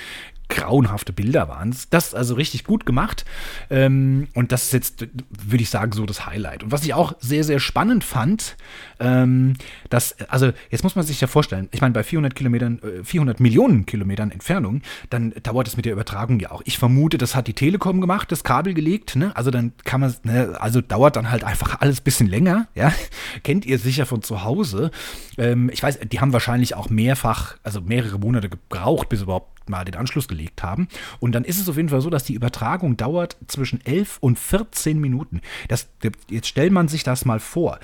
[0.48, 1.76] grauenhafte Bilder waren.
[1.90, 3.26] Das ist also richtig gut gemacht.
[3.70, 6.64] Ähm, und das ist jetzt, würde ich sagen, so das Highlight.
[6.64, 8.56] Und was ich auch sehr, sehr spannend fand,
[9.04, 9.54] ähm,
[9.90, 13.44] das, also jetzt muss man sich ja vorstellen, ich meine, bei 400 Kilometern, 400 äh,
[13.44, 16.62] Millionen Kilometern Entfernung, dann dauert es mit der Übertragung ja auch.
[16.64, 19.36] Ich vermute, das hat die Telekom gemacht, das Kabel gelegt, ne?
[19.36, 20.56] Also dann kann man, ne?
[20.60, 22.94] also dauert dann halt einfach alles ein bisschen länger, ja?
[23.44, 24.90] Kennt ihr sicher von zu Hause.
[25.38, 29.84] Ähm, ich weiß, die haben wahrscheinlich auch mehrfach, also mehrere Monate gebraucht, bis überhaupt mal
[29.86, 30.88] den Anschluss gelegt haben.
[31.20, 34.38] Und dann ist es auf jeden Fall so, dass die Übertragung dauert zwischen 11 und
[34.40, 35.42] 14 Minuten.
[35.70, 35.88] Das,
[36.30, 37.80] jetzt stellt man sich das mal vor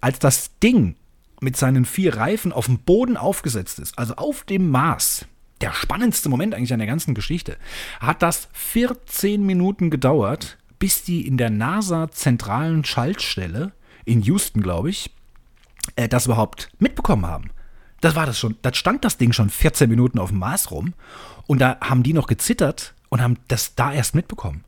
[0.00, 0.96] als das Ding
[1.40, 5.26] mit seinen vier Reifen auf dem Boden aufgesetzt ist, also auf dem Mars,
[5.60, 7.56] der spannendste Moment eigentlich an der ganzen Geschichte,
[8.00, 13.72] hat das 14 Minuten gedauert, bis die in der NASA-zentralen Schaltstelle
[14.04, 15.10] in Houston, glaube ich,
[15.96, 17.50] äh, das überhaupt mitbekommen haben.
[18.00, 18.56] Das war das schon.
[18.62, 20.94] Da stand das Ding schon 14 Minuten auf dem Mars rum
[21.46, 24.64] und da haben die noch gezittert und haben das da erst mitbekommen.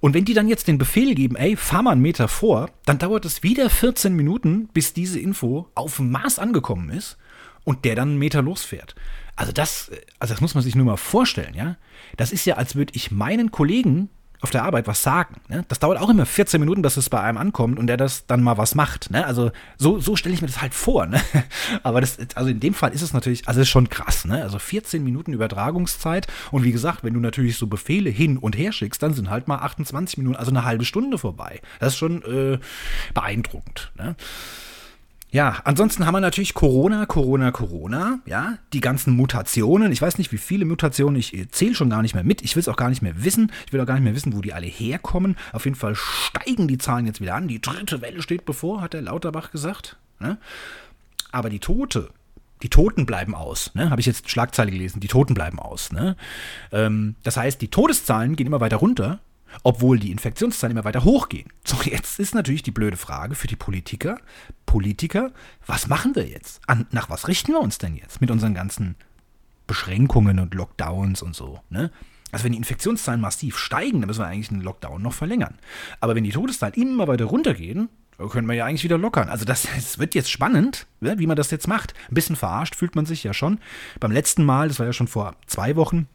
[0.00, 2.98] Und wenn die dann jetzt den Befehl geben, ey, fahr mal einen Meter vor, dann
[2.98, 7.16] dauert es wieder 14 Minuten, bis diese Info auf dem Mars angekommen ist
[7.64, 8.94] und der dann einen Meter losfährt.
[9.36, 11.76] Also das, äh, also das muss man sich nur mal vorstellen, ja.
[12.16, 14.10] Das ist ja, als würde ich meinen Kollegen
[14.42, 15.36] auf der Arbeit was sagen.
[15.48, 15.64] Ne?
[15.68, 18.42] Das dauert auch immer 14 Minuten, dass es bei einem ankommt und der das dann
[18.42, 19.10] mal was macht.
[19.10, 19.24] Ne?
[19.24, 21.06] Also so, so stelle ich mir das halt vor.
[21.06, 21.20] Ne?
[21.82, 24.24] Aber das, also in dem Fall ist es natürlich, also ist schon krass.
[24.24, 24.42] Ne?
[24.42, 28.72] Also 14 Minuten Übertragungszeit und wie gesagt, wenn du natürlich so Befehle hin und her
[28.72, 31.60] schickst, dann sind halt mal 28 Minuten, also eine halbe Stunde vorbei.
[31.78, 32.58] Das ist schon äh,
[33.14, 33.92] beeindruckend.
[33.96, 34.16] Ne?
[35.32, 39.90] Ja, ansonsten haben wir natürlich Corona, Corona, Corona, ja, die ganzen Mutationen.
[39.90, 42.42] Ich weiß nicht, wie viele Mutationen, ich äh, zähle schon gar nicht mehr mit.
[42.42, 43.50] Ich will es auch gar nicht mehr wissen.
[43.66, 45.36] Ich will auch gar nicht mehr wissen, wo die alle herkommen.
[45.54, 47.48] Auf jeden Fall steigen die Zahlen jetzt wieder an.
[47.48, 49.96] Die dritte Welle steht bevor, hat der Lauterbach gesagt.
[50.20, 50.36] Ne?
[51.30, 52.10] Aber die Tote,
[52.62, 53.74] die Toten bleiben aus.
[53.74, 53.88] Ne?
[53.88, 55.92] Habe ich jetzt Schlagzeile gelesen, die Toten bleiben aus.
[55.92, 56.14] Ne?
[56.72, 59.18] Ähm, das heißt, die Todeszahlen gehen immer weiter runter,
[59.62, 61.48] obwohl die Infektionszahlen immer weiter hochgehen.
[61.64, 64.18] So, jetzt ist natürlich die blöde Frage für die Politiker,
[64.66, 65.32] Politiker,
[65.66, 66.60] was machen wir jetzt?
[66.66, 68.96] An, nach was richten wir uns denn jetzt mit unseren ganzen
[69.66, 71.90] Beschränkungen und Lockdowns und so, ne?
[72.32, 75.58] Also wenn die Infektionszahlen massiv steigen, dann müssen wir eigentlich einen Lockdown noch verlängern.
[76.00, 79.28] Aber wenn die Todeszahlen immer weiter runtergehen, dann können wir ja eigentlich wieder lockern.
[79.28, 81.92] Also das, das wird jetzt spannend, ne, wie man das jetzt macht.
[82.10, 83.58] Ein bisschen verarscht fühlt man sich ja schon.
[84.00, 86.06] Beim letzten Mal, das war ja schon vor zwei Wochen,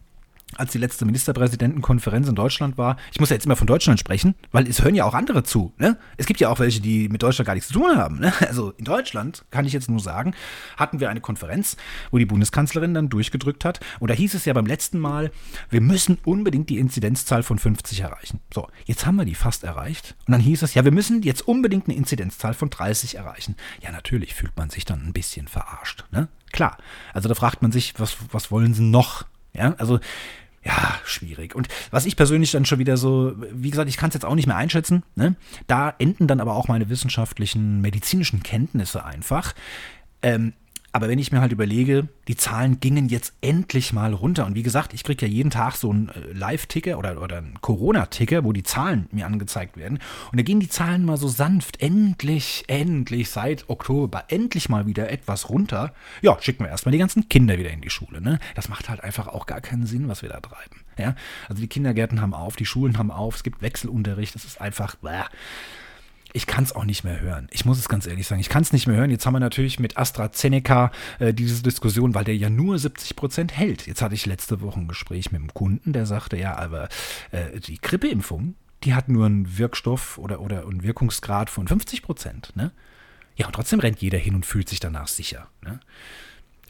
[0.56, 4.34] als die letzte Ministerpräsidentenkonferenz in Deutschland war, ich muss ja jetzt immer von Deutschland sprechen,
[4.52, 5.74] weil es hören ja auch andere zu.
[5.78, 5.98] Ne?
[6.16, 8.20] Es gibt ja auch welche, die mit Deutschland gar nichts zu tun haben.
[8.20, 8.34] Ne?
[8.48, 10.34] Also in Deutschland, kann ich jetzt nur sagen,
[10.78, 11.76] hatten wir eine Konferenz,
[12.12, 13.80] wo die Bundeskanzlerin dann durchgedrückt hat.
[14.00, 15.32] Und da hieß es ja beim letzten Mal,
[15.70, 18.40] wir müssen unbedingt die Inzidenzzahl von 50 erreichen.
[18.54, 20.16] So, jetzt haben wir die fast erreicht.
[20.28, 23.56] Und dann hieß es, ja, wir müssen jetzt unbedingt eine Inzidenzzahl von 30 erreichen.
[23.82, 26.06] Ja, natürlich fühlt man sich dann ein bisschen verarscht.
[26.12, 26.30] Ne?
[26.52, 26.78] Klar.
[27.14, 29.26] Also da fragt man sich, was, was wollen sie noch?
[29.54, 30.00] Ja, also
[30.64, 31.56] ja, schwierig.
[31.56, 34.36] Und was ich persönlich dann schon wieder so, wie gesagt, ich kann es jetzt auch
[34.36, 35.04] nicht mehr einschätzen.
[35.16, 35.36] Ne?
[35.68, 39.54] Da enden dann aber auch meine wissenschaftlichen, medizinischen Kenntnisse einfach.
[40.22, 40.54] Ähm,
[40.94, 44.46] aber wenn ich mir halt überlege, die Zahlen gingen jetzt endlich mal runter.
[44.46, 47.60] Und wie gesagt, ich kriege ja jeden Tag so einen äh, Live-Ticker oder, oder einen
[47.62, 50.00] Corona-Ticker, wo die Zahlen mir angezeigt werden.
[50.32, 55.12] Und da gehen die Zahlen mal so sanft, endlich, endlich seit Oktober, endlich mal wieder
[55.12, 55.94] etwas runter.
[56.22, 58.22] Ja, schicken wir erstmal die ganzen Kinder wieder in die Schule.
[58.22, 58.40] Ne?
[58.56, 60.82] Das macht halt einfach auch gar keinen Sinn, was wir da treiben.
[60.98, 61.16] Ja?
[61.50, 64.96] Also die Kindergärten haben auf, die Schulen haben auf, es gibt Wechselunterricht, das ist einfach.
[64.96, 65.24] Bäh
[66.34, 67.48] ich kann es auch nicht mehr hören.
[67.52, 68.42] Ich muss es ganz ehrlich sagen.
[68.42, 69.10] Ich kann es nicht mehr hören.
[69.10, 73.56] Jetzt haben wir natürlich mit AstraZeneca äh, diese Diskussion, weil der ja nur 70 Prozent
[73.58, 73.88] hält.
[73.88, 76.90] Jetzt hatte ich letzte Woche ein Gespräch mit einem Kunden, der sagte, ja, aber
[77.32, 82.52] äh, die Grippeimpfung, die hat nur einen Wirkstoff oder, oder einen Wirkungsgrad von 50 Prozent.
[82.56, 82.72] Ne?
[83.36, 85.48] Ja, und trotzdem rennt jeder hin und fühlt sich danach sicher.
[85.62, 85.80] Ne?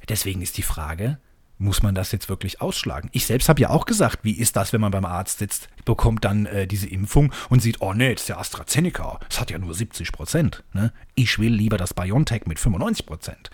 [0.08, 1.18] Deswegen ist die Frage,
[1.60, 3.10] muss man das jetzt wirklich ausschlagen?
[3.14, 6.24] Ich selbst habe ja auch gesagt, wie ist das, wenn man beim Arzt sitzt, bekommt
[6.26, 9.58] dann äh, diese Impfung und sieht, oh nee, das ist ja AstraZeneca, das hat ja
[9.58, 10.64] nur 70 Prozent.
[10.74, 10.92] Ne?
[11.16, 13.50] Ich will lieber das BioNTech mit 95 Prozent.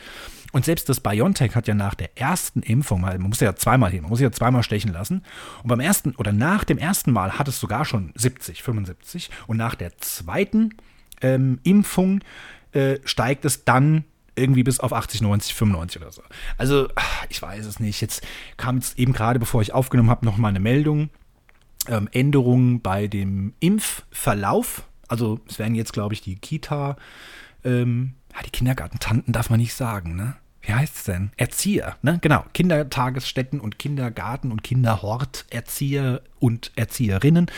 [0.52, 4.02] Und selbst das BioNTech hat ja nach der ersten Impfung, man muss ja zweimal hin,
[4.02, 5.24] man muss ja zweimal stechen lassen.
[5.63, 9.32] Und beim ersten oder nach dem ersten Mal hat es sogar schon 70, 75.
[9.48, 10.76] Und nach der zweiten
[11.22, 12.22] ähm, Impfung
[12.74, 14.04] äh, steigt es dann
[14.36, 16.22] irgendwie bis auf 80, 90, 95 oder so.
[16.58, 18.02] Also, ah, ich weiß es nicht.
[18.02, 18.24] Jetzt
[18.58, 21.10] kam jetzt eben gerade, bevor ich aufgenommen habe, nochmal eine Meldung.
[21.88, 24.84] Ähm, Änderungen bei dem Impfverlauf.
[25.08, 26.96] Also, es werden jetzt, glaube ich, die Kita,
[27.63, 28.13] ähm,
[28.46, 30.36] die Kindergartentanten darf man nicht sagen, ne?
[30.65, 31.32] Wie heißt es denn?
[31.36, 32.19] Erzieher, ne?
[32.22, 32.46] Genau.
[32.54, 37.52] Kindertagesstätten und Kindergarten und Kinderhort, Erzieher und Erzieherinnen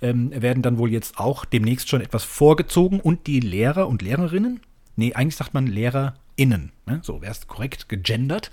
[0.00, 4.60] ähm, werden dann wohl jetzt auch demnächst schon etwas vorgezogen und die Lehrer und Lehrerinnen,
[4.94, 6.12] Nee, eigentlich sagt man Lehrer
[6.42, 6.72] Innen.
[6.86, 6.98] Ne?
[7.04, 8.50] So wäre es korrekt gegendert.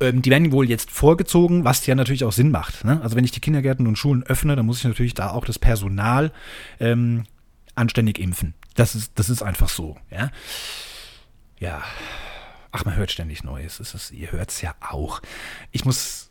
[0.00, 2.84] Ähm, die werden wohl jetzt vorgezogen, was ja natürlich auch Sinn macht.
[2.84, 3.00] Ne?
[3.00, 5.58] Also wenn ich die Kindergärten und Schulen öffne, dann muss ich natürlich da auch das
[5.60, 6.32] Personal
[6.80, 7.22] ähm,
[7.76, 8.54] anständig impfen.
[8.74, 9.96] Das ist, das ist einfach so.
[10.10, 10.30] Ja.
[11.60, 11.80] ja.
[12.72, 13.78] Ach, man hört ständig Neues.
[13.78, 15.22] Es ihr hört es ja auch.
[15.70, 16.24] Ich muss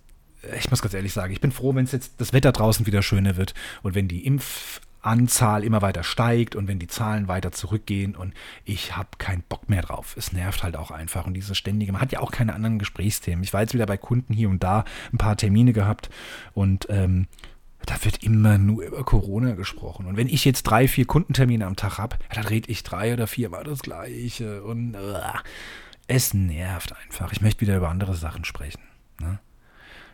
[0.59, 3.01] ich muss ganz ehrlich sagen, ich bin froh, wenn es jetzt das Wetter draußen wieder
[3.01, 7.51] schöner wird und wenn die Impf Anzahl immer weiter steigt und wenn die Zahlen weiter
[7.51, 10.15] zurückgehen und ich habe keinen Bock mehr drauf.
[10.17, 13.43] Es nervt halt auch einfach und dieses ständige, man hat ja auch keine anderen Gesprächsthemen.
[13.43, 16.09] Ich war jetzt wieder bei Kunden hier und da ein paar Termine gehabt
[16.53, 17.27] und ähm,
[17.85, 20.07] da wird immer nur über Corona gesprochen.
[20.07, 23.27] Und wenn ich jetzt drei, vier Kundentermine am Tag habe, dann rede ich drei oder
[23.27, 25.13] viermal das Gleiche und äh,
[26.07, 27.31] es nervt einfach.
[27.31, 28.81] Ich möchte wieder über andere Sachen sprechen.
[29.21, 29.37] Ne?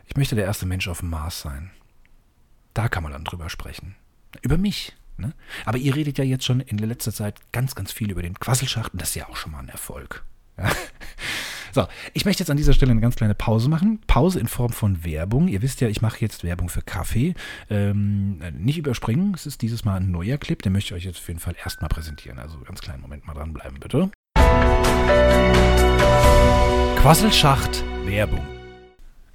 [0.05, 1.71] Ich möchte der erste Mensch auf dem Mars sein.
[2.73, 3.95] Da kann man dann drüber sprechen.
[4.41, 4.93] Über mich.
[5.17, 5.33] Ne?
[5.65, 8.93] Aber ihr redet ja jetzt schon in letzter Zeit ganz, ganz viel über den Quasselschacht
[8.93, 10.23] und das ist ja auch schon mal ein Erfolg.
[10.57, 10.71] Ja.
[11.73, 14.01] So, ich möchte jetzt an dieser Stelle eine ganz kleine Pause machen.
[14.05, 15.47] Pause in Form von Werbung.
[15.47, 17.33] Ihr wisst ja, ich mache jetzt Werbung für Kaffee.
[17.69, 21.19] Ähm, nicht überspringen, es ist dieses Mal ein neuer Clip, den möchte ich euch jetzt
[21.19, 22.39] auf jeden Fall erstmal präsentieren.
[22.39, 24.11] Also ganz kleinen Moment mal dranbleiben, bitte.
[26.99, 28.45] Quasselschacht Werbung.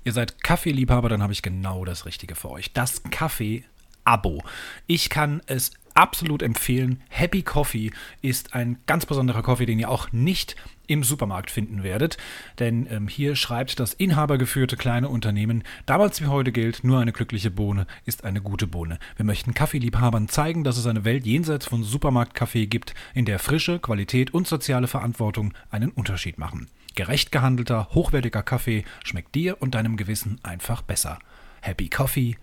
[0.04, 2.70] Ihr seid Kaffeeliebhaber, dann habe ich genau das Richtige für euch.
[2.74, 3.64] Das Kaffee
[4.06, 4.40] Abo.
[4.86, 7.02] Ich kann es absolut empfehlen.
[7.08, 7.90] Happy Coffee
[8.22, 10.54] ist ein ganz besonderer Kaffee, den ihr auch nicht
[10.86, 12.16] im Supermarkt finden werdet.
[12.60, 17.50] Denn ähm, hier schreibt das inhabergeführte kleine Unternehmen, damals wie heute gilt, nur eine glückliche
[17.50, 18.98] Bohne ist eine gute Bohne.
[19.16, 23.80] Wir möchten Kaffeeliebhabern zeigen, dass es eine Welt jenseits von Supermarktkaffee gibt, in der Frische,
[23.80, 26.68] Qualität und soziale Verantwortung einen Unterschied machen.
[26.94, 31.18] Gerecht gehandelter, hochwertiger Kaffee schmeckt dir und deinem Gewissen einfach besser.
[31.60, 32.36] Happy Coffee,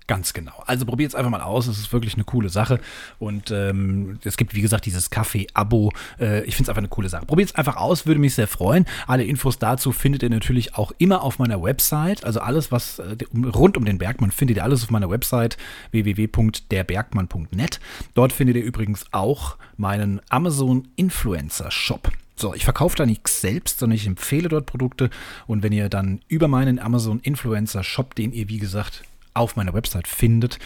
[0.07, 0.63] Ganz genau.
[0.67, 1.67] Also probiert es einfach mal aus.
[1.67, 2.81] Es ist wirklich eine coole Sache.
[3.19, 5.91] Und ähm, es gibt, wie gesagt, dieses Kaffee-Abo.
[6.19, 7.27] Äh, ich finde es einfach eine coole Sache.
[7.27, 8.87] Probiert es einfach aus, würde mich sehr freuen.
[9.07, 12.25] Alle Infos dazu findet ihr natürlich auch immer auf meiner Website.
[12.25, 13.17] Also alles, was äh,
[13.55, 15.57] rund um den Bergmann findet ihr alles auf meiner Website
[15.93, 17.81] www.derbergmann.net.
[18.15, 22.11] Dort findet ihr übrigens auch meinen Amazon Influencer Shop.
[22.35, 25.11] So, ich verkaufe da nichts selbst, sondern ich empfehle dort Produkte.
[25.47, 29.75] Und wenn ihr dann über meinen Amazon Influencer Shop, den ihr wie gesagt auf meiner
[29.75, 30.59] Website findet.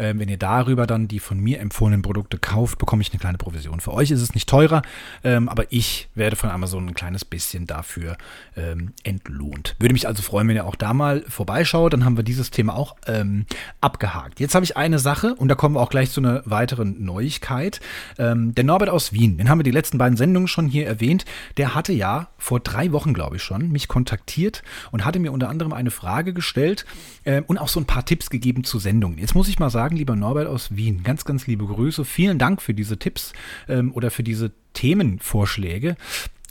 [0.00, 3.36] Ähm, wenn ihr darüber dann die von mir empfohlenen Produkte kauft, bekomme ich eine kleine
[3.36, 3.80] Provision.
[3.80, 4.80] Für euch ist es nicht teurer,
[5.22, 8.16] ähm, aber ich werde von Amazon ein kleines bisschen dafür
[8.56, 9.76] ähm, entlohnt.
[9.78, 11.92] Würde mich also freuen, wenn ihr auch da mal vorbeischaut.
[11.92, 13.44] Dann haben wir dieses Thema auch ähm,
[13.82, 14.40] abgehakt.
[14.40, 17.80] Jetzt habe ich eine Sache und da kommen wir auch gleich zu einer weiteren Neuigkeit.
[18.16, 21.26] Ähm, der Norbert aus Wien, den haben wir die letzten beiden Sendungen schon hier erwähnt,
[21.58, 25.50] der hatte ja vor drei Wochen, glaube ich schon, mich kontaktiert und hatte mir unter
[25.50, 26.86] anderem eine Frage gestellt
[27.26, 29.18] ähm, und auch so ein paar Tipps gegeben zu Sendungen.
[29.18, 31.02] Jetzt muss ich mal sagen, sagen, lieber Norbert aus Wien.
[31.02, 32.04] Ganz, ganz liebe Grüße.
[32.04, 33.32] Vielen Dank für diese Tipps
[33.68, 35.96] ähm, oder für diese Themenvorschläge.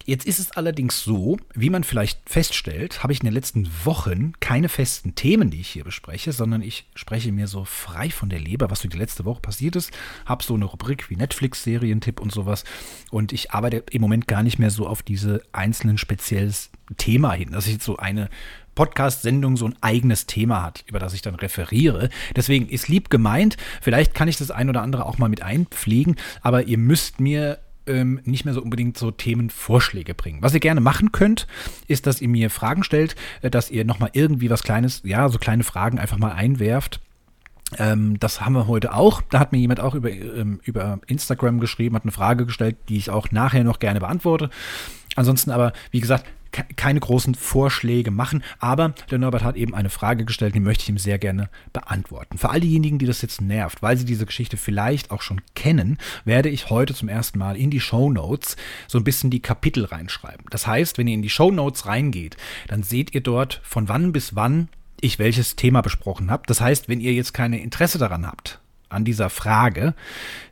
[0.06, 4.34] Jetzt ist es allerdings so, wie man vielleicht feststellt, habe ich in den letzten Wochen
[4.40, 8.40] keine festen Themen, die ich hier bespreche, sondern ich spreche mir so frei von der
[8.40, 9.92] Leber, was so die letzte Woche passiert ist.
[10.26, 12.64] Habe so eine Rubrik wie Netflix-Serientipp und sowas.
[13.12, 17.52] Und ich arbeite im Moment gar nicht mehr so auf diese einzelnen spezielles Thema hin,
[17.52, 18.30] dass ich jetzt so eine
[18.80, 22.08] Podcast-Sendung so ein eigenes Thema hat, über das ich dann referiere.
[22.38, 23.58] Deswegen ist lieb gemeint.
[23.82, 27.58] Vielleicht kann ich das ein oder andere auch mal mit einpflegen, aber ihr müsst mir
[27.88, 30.42] ähm, nicht mehr so unbedingt so Themenvorschläge bringen.
[30.42, 31.46] Was ihr gerne machen könnt,
[31.90, 35.40] ist, dass ihr mir Fragen stellt, äh, dass ihr nochmal irgendwie was Kleines, ja, so
[35.40, 37.02] kleine Fragen einfach mal einwerft.
[37.80, 39.22] Ähm, das haben wir heute auch.
[39.30, 42.96] Da hat mir jemand auch über, ähm, über Instagram geschrieben, hat eine Frage gestellt, die
[42.96, 44.50] ich auch nachher noch gerne beantworte.
[45.18, 48.44] Ansonsten aber, wie gesagt, keine großen Vorschläge machen.
[48.60, 52.38] Aber der Norbert hat eben eine Frage gestellt, die möchte ich ihm sehr gerne beantworten.
[52.38, 55.98] Für all diejenigen, die das jetzt nervt, weil sie diese Geschichte vielleicht auch schon kennen,
[56.26, 58.56] werde ich heute zum ersten Mal in die Show Notes
[58.88, 60.46] so ein bisschen die Kapitel reinschreiben.
[60.50, 64.12] Das heißt, wenn ihr in die Show Notes reingeht, dann seht ihr dort von wann
[64.12, 64.70] bis wann
[65.02, 66.44] ich welches Thema besprochen habe.
[66.48, 68.60] Das heißt, wenn ihr jetzt keine Interesse daran habt,
[68.90, 69.94] an dieser Frage,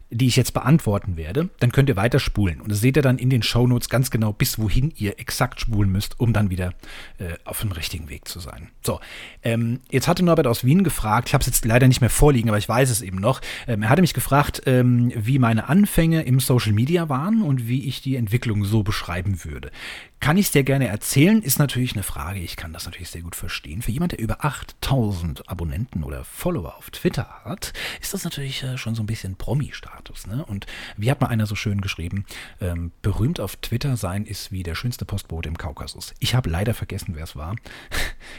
[0.09, 2.61] die ich jetzt beantworten werde, dann könnt ihr weiter spulen.
[2.61, 5.91] Und das seht ihr dann in den Shownotes ganz genau, bis wohin ihr exakt spulen
[5.91, 6.73] müsst, um dann wieder
[7.17, 8.69] äh, auf dem richtigen Weg zu sein.
[8.83, 9.01] So,
[9.43, 12.47] ähm, jetzt hatte Norbert aus Wien gefragt, ich habe es jetzt leider nicht mehr vorliegen,
[12.49, 13.41] aber ich weiß es eben noch.
[13.67, 17.83] Ähm, er hatte mich gefragt, ähm, wie meine Anfänge im Social Media waren und wie
[17.85, 19.71] ich die Entwicklung so beschreiben würde.
[20.19, 22.39] Kann ich es dir gerne erzählen, ist natürlich eine Frage.
[22.39, 23.83] Ich kann das natürlich sehr gut verstehen.
[23.83, 28.79] Für jemanden, der über 8000 Abonnenten oder Follower auf Twitter hat, ist das natürlich äh,
[28.79, 30.25] schon so ein bisschen Promi-Status.
[30.25, 30.43] Ne?
[30.43, 30.65] Und
[30.97, 32.25] wie hat mal einer so schön geschrieben,
[32.61, 36.15] ähm, berühmt auf Twitter sein ist wie der schönste Postbote im Kaukasus.
[36.19, 37.55] Ich habe leider vergessen, wer es war.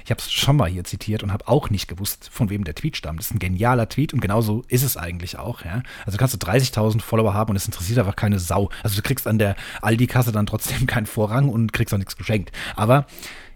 [0.05, 2.75] Ich habe es schon mal hier zitiert und habe auch nicht gewusst, von wem der
[2.75, 3.19] Tweet stammt.
[3.21, 5.64] Das ist ein genialer Tweet und genauso ist es eigentlich auch.
[5.64, 5.83] Ja?
[6.05, 8.69] Also kannst du 30.000 Follower haben und es interessiert einfach keine Sau.
[8.83, 12.17] Also du kriegst an der Aldi-Kasse dann trotzdem keinen Vorrang und und kriegst auch nichts
[12.17, 12.51] geschenkt.
[12.77, 13.07] Aber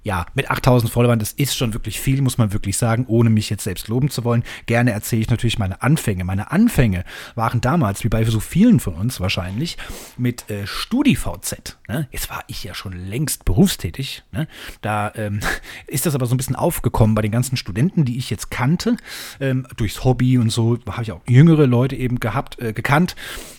[0.04, 3.50] ja, mit 8000 Followern, das ist schon wirklich viel, muss man wirklich sagen, ohne mich
[3.50, 4.42] jetzt selbst loben zu wollen.
[4.66, 6.24] Gerne erzähle ich natürlich meine Anfänge.
[6.24, 7.04] Meine Anfänge
[7.36, 9.78] waren damals, wie bei so vielen von uns wahrscheinlich,
[10.18, 11.76] mit äh, StudiVZ.
[11.86, 12.08] Ne?
[12.10, 14.24] Jetzt war ich ja schon längst berufstätig.
[14.32, 14.48] Ne?
[14.80, 15.38] Da ähm,
[15.86, 18.96] ist das aber so ein bisschen aufgekommen bei den ganzen Studenten, die ich jetzt kannte.
[19.38, 23.14] Ähm, durchs Hobby und so habe ich auch jüngere Leute eben gehabt, äh, gekannt.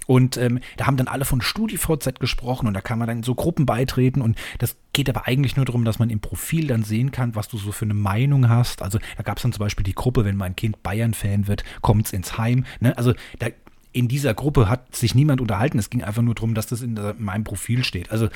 [0.08, 3.24] Und ähm, da haben dann alle von StudiVZ gesprochen und da kann man dann in
[3.24, 6.84] so Gruppen beitreten und das geht aber eigentlich nur darum, dass man im Profil dann
[6.84, 8.82] sehen kann, was du so für eine Meinung hast.
[8.82, 12.12] Also da gab es dann zum Beispiel die Gruppe, wenn mein Kind Bayern-Fan wird, kommt's
[12.14, 12.66] ins Heim.
[12.80, 12.96] Ne?
[12.98, 13.48] Also da
[13.94, 15.80] in dieser Gruppe hat sich niemand unterhalten.
[15.80, 18.12] Es ging einfach nur darum, dass das in meinem Profil steht.
[18.12, 18.28] Also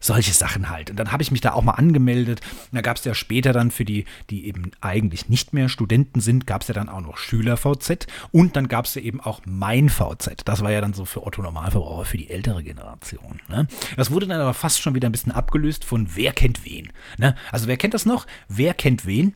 [0.00, 0.90] solche Sachen halt.
[0.90, 2.40] Und dann habe ich mich da auch mal angemeldet.
[2.70, 6.20] Und da gab es ja später dann für die, die eben eigentlich nicht mehr Studenten
[6.20, 8.06] sind, gab es ja dann auch noch Schüler-VZ.
[8.32, 10.42] Und dann gab es ja eben auch mein VZ.
[10.44, 13.40] Das war ja dann so für Otto Normalverbraucher, für die ältere Generation.
[13.48, 13.66] Ne?
[13.96, 16.90] Das wurde dann aber fast schon wieder ein bisschen abgelöst von wer kennt wen.
[17.16, 17.34] Ne?
[17.50, 18.26] Also wer kennt das noch?
[18.48, 19.34] Wer kennt wen?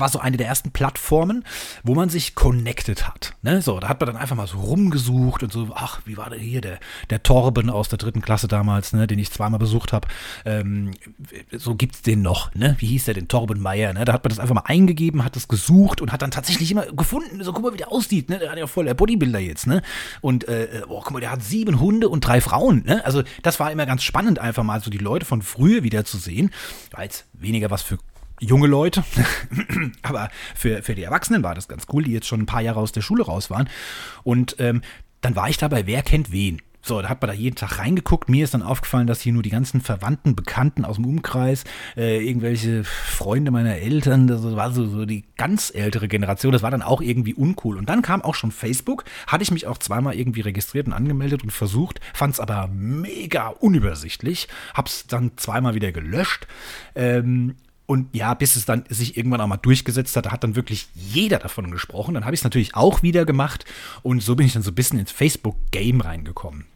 [0.00, 1.44] war so eine der ersten Plattformen,
[1.82, 3.34] wo man sich connected hat.
[3.42, 3.62] Ne?
[3.62, 6.38] So, da hat man dann einfach mal so rumgesucht und so, ach, wie war der
[6.38, 6.78] hier, der,
[7.10, 10.08] der Torben aus der dritten Klasse damals, ne, den ich zweimal besucht habe.
[10.44, 10.92] Ähm,
[11.52, 12.76] so gibt's den noch, ne?
[12.78, 13.28] Wie hieß der denn?
[13.28, 14.04] Torben Meyer, ne?
[14.04, 16.86] Da hat man das einfach mal eingegeben, hat das gesucht und hat dann tatsächlich immer
[16.86, 18.38] gefunden, so guck mal, wie der aussieht, ne?
[18.38, 19.82] Der hat ja voll der Bodybuilder jetzt, ne?
[20.20, 23.04] Und äh, oh, guck mal, der hat sieben Hunde und drei Frauen, ne?
[23.04, 26.18] Also das war immer ganz spannend, einfach mal so die Leute von früher wieder zu
[26.18, 26.50] sehen.
[26.90, 27.98] War jetzt weniger was für
[28.40, 29.04] junge Leute,
[30.02, 32.80] aber für, für die Erwachsenen war das ganz cool, die jetzt schon ein paar Jahre
[32.80, 33.68] aus der Schule raus waren.
[34.22, 34.82] Und ähm,
[35.20, 36.60] dann war ich dabei, wer kennt wen.
[36.82, 38.28] So, da hat man da jeden Tag reingeguckt.
[38.28, 41.64] Mir ist dann aufgefallen, dass hier nur die ganzen Verwandten, Bekannten aus dem Umkreis,
[41.96, 46.70] äh, irgendwelche Freunde meiner Eltern, das war so, so die ganz ältere Generation, das war
[46.70, 47.76] dann auch irgendwie uncool.
[47.76, 51.42] Und dann kam auch schon Facebook, hatte ich mich auch zweimal irgendwie registriert und angemeldet
[51.42, 56.46] und versucht, fand es aber mega unübersichtlich, hab's dann zweimal wieder gelöscht.
[56.94, 60.88] Ähm, und ja, bis es dann sich irgendwann auch mal durchgesetzt hat, hat dann wirklich
[60.94, 62.14] jeder davon gesprochen.
[62.14, 63.64] Dann habe ich es natürlich auch wieder gemacht
[64.02, 66.66] und so bin ich dann so ein bisschen ins Facebook-Game reingekommen.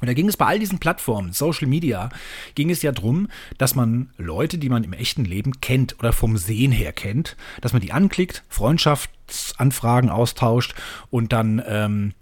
[0.00, 2.10] Und da ging es bei all diesen Plattformen, Social Media,
[2.54, 6.36] ging es ja darum, dass man Leute, die man im echten Leben kennt oder vom
[6.36, 10.74] Sehen her kennt, dass man die anklickt, Freundschaftsanfragen austauscht
[11.10, 12.12] und dann, ähm,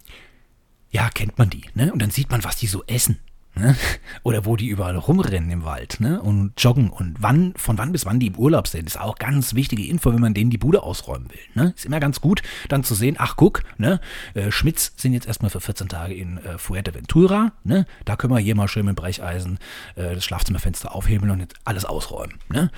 [0.91, 1.63] ja, kennt man die.
[1.75, 1.91] Ne?
[1.91, 3.17] Und dann sieht man, was die so essen
[3.55, 3.75] Ne?
[4.23, 6.19] Oder wo die überall rumrennen im Wald ne?
[6.21, 9.53] und joggen und wann, von wann bis wann die im Urlaub sind, ist auch ganz
[9.53, 11.39] wichtige Info, wenn man denen die Bude ausräumen will.
[11.63, 11.73] Ne?
[11.75, 13.99] Ist immer ganz gut, dann zu sehen, ach guck, ne?
[14.33, 17.85] Äh, Schmitz sind jetzt erstmal für 14 Tage in äh, Fuerteventura, ne?
[18.05, 19.59] da können wir hier mal schön mit Brecheisen
[19.95, 22.33] äh, das Schlafzimmerfenster aufhebeln und jetzt alles ausräumen.
[22.51, 22.71] Ne?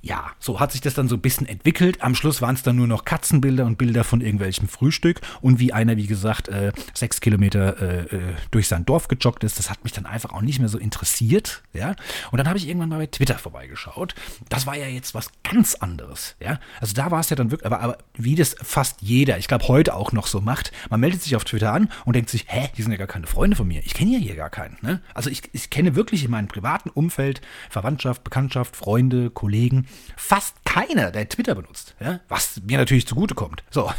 [0.00, 2.02] Ja, so hat sich das dann so ein bisschen entwickelt.
[2.02, 5.72] Am Schluss waren es dann nur noch Katzenbilder und Bilder von irgendwelchem Frühstück und wie
[5.74, 9.84] einer, wie gesagt, äh, sechs Kilometer äh, äh, durch sein Dorf gejoggt ist, das hat
[9.84, 11.62] mich dann einfach auch nicht mehr so interessiert.
[11.74, 11.94] Ja?
[12.30, 14.14] Und dann habe ich irgendwann mal bei Twitter vorbeigeschaut.
[14.48, 16.36] Das war ja jetzt was ganz anderes.
[16.40, 16.58] Ja?
[16.80, 19.68] Also da war es ja dann wirklich, aber, aber wie das fast jeder, ich glaube
[19.68, 22.70] heute auch noch so macht, man meldet sich auf Twitter an und denkt sich, hä,
[22.76, 23.82] die sind ja gar keine Freunde von mir.
[23.84, 24.78] Ich kenne ja hier gar keinen.
[24.80, 25.02] Ne?
[25.12, 31.10] Also ich, ich kenne wirklich in meinem privaten Umfeld, Verwandtschaft, Bekanntschaft, Freunde, Kollegen, fast keiner,
[31.10, 31.94] der Twitter benutzt.
[32.00, 32.20] Ja?
[32.28, 33.64] Was mir natürlich zugutekommt.
[33.70, 33.90] So.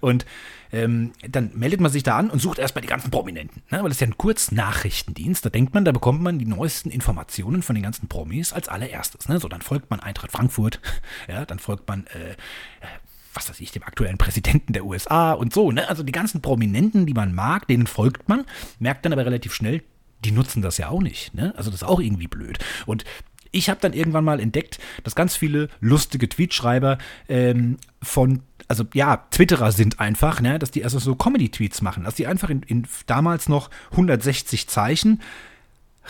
[0.00, 0.24] Und
[0.72, 3.62] ähm, dann meldet man sich da an und sucht erstmal die ganzen Prominenten.
[3.70, 3.78] Ne?
[3.82, 5.44] Weil das ist ja ein Kurznachrichtendienst.
[5.44, 9.28] Da denkt man, da bekommt man die neuesten Informationen von den ganzen Promis als allererstes.
[9.28, 9.38] Ne?
[9.40, 10.80] So, dann folgt man Eintracht Frankfurt,
[11.28, 12.34] ja, dann folgt man, äh, äh,
[13.34, 15.70] was weiß ich, dem aktuellen Präsidenten der USA und so.
[15.72, 15.88] Ne?
[15.88, 18.44] Also die ganzen Prominenten, die man mag, denen folgt man,
[18.78, 19.82] merkt dann aber relativ schnell,
[20.24, 21.34] die nutzen das ja auch nicht.
[21.34, 21.54] Ne?
[21.56, 22.58] Also das ist auch irgendwie blöd.
[22.86, 23.04] Und
[23.50, 26.98] ich habe dann irgendwann mal entdeckt, dass ganz viele lustige Tweetschreiber
[27.30, 32.14] ähm, von also ja, Twitterer sind einfach, ne, dass die also so Comedy-Tweets machen, dass
[32.14, 35.22] die einfach in, in damals noch 160 Zeichen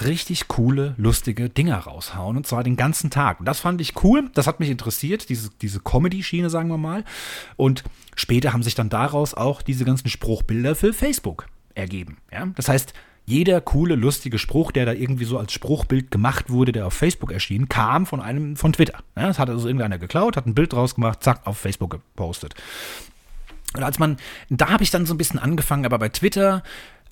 [0.04, 3.38] richtig coole, lustige Dinger raushauen und zwar den ganzen Tag.
[3.40, 7.04] Und das fand ich cool, das hat mich interessiert, diese, diese Comedy-Schiene, sagen wir mal.
[7.56, 7.84] Und
[8.16, 12.18] später haben sich dann daraus auch diese ganzen Spruchbilder für Facebook ergeben.
[12.32, 12.46] Ja?
[12.56, 12.92] Das heißt,
[13.28, 17.30] jeder coole, lustige Spruch, der da irgendwie so als Spruchbild gemacht wurde, der auf Facebook
[17.30, 19.00] erschien, kam von einem von Twitter.
[19.16, 22.54] Ja, das hat also irgendeiner geklaut, hat ein Bild draus gemacht, zack, auf Facebook gepostet.
[23.76, 24.16] Und als man,
[24.48, 26.62] da habe ich dann so ein bisschen angefangen, aber bei Twitter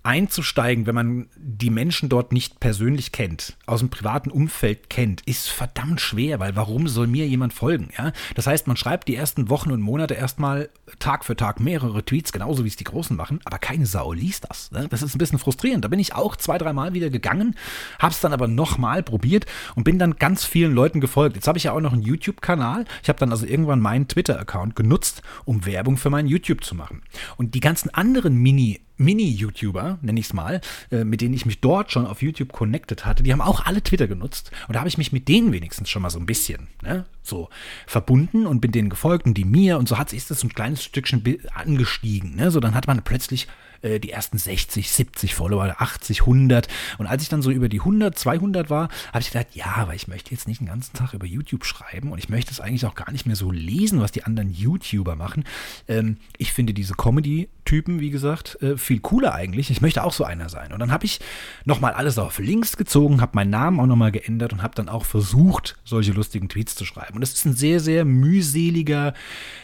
[0.06, 5.48] einzusteigen, wenn man die Menschen dort nicht persönlich kennt, aus dem privaten Umfeld kennt, ist
[5.48, 7.88] verdammt schwer, weil warum soll mir jemand folgen?
[7.98, 8.12] Ja?
[8.36, 12.30] Das heißt, man schreibt die ersten Wochen und Monate erstmal Tag für Tag mehrere Tweets,
[12.32, 14.70] genauso wie es die Großen machen, aber keine Sau liest das.
[14.70, 14.86] Ne?
[14.88, 15.84] Das ist ein bisschen frustrierend.
[15.84, 17.56] Da bin ich auch zwei, dreimal wieder gegangen,
[17.98, 21.34] habe es dann aber nochmal probiert und bin dann ganz vielen Leuten gefolgt.
[21.34, 22.84] Jetzt habe ich ja auch noch einen YouTube-Kanal.
[23.02, 27.02] Ich habe dann also irgendwann meinen Twitter-Account genutzt, um Werbung für meinen YouTube zu machen.
[27.36, 31.60] Und die ganzen anderen Mini- Mini-YouTuber, nenne ich es mal, äh, mit denen ich mich
[31.60, 34.88] dort schon auf YouTube connected hatte, die haben auch alle Twitter genutzt und da habe
[34.88, 37.48] ich mich mit denen wenigstens schon mal so ein bisschen ne, so
[37.86, 40.82] verbunden und bin denen gefolgt und die mir und so hat sich das ein kleines
[40.82, 41.22] Stückchen
[41.54, 42.36] angestiegen.
[42.36, 42.50] Ne?
[42.50, 43.48] So, dann hat man plötzlich
[43.82, 46.68] äh, die ersten 60, 70 Follower, 80, 100.
[46.98, 49.94] Und als ich dann so über die 100, 200 war, habe ich gedacht, ja, aber
[49.94, 52.86] ich möchte jetzt nicht den ganzen Tag über YouTube schreiben und ich möchte es eigentlich
[52.86, 55.44] auch gar nicht mehr so lesen, was die anderen YouTuber machen.
[55.88, 59.70] Ähm, ich finde diese Comedy-Typen, wie gesagt, äh, viel cooler eigentlich.
[59.70, 60.72] Ich möchte auch so einer sein.
[60.72, 61.20] Und dann habe ich
[61.64, 65.04] nochmal alles auf links gezogen, habe meinen Namen auch nochmal geändert und habe dann auch
[65.04, 67.14] versucht, solche lustigen Tweets zu schreiben.
[67.14, 69.14] Und das ist ein sehr, sehr mühseliger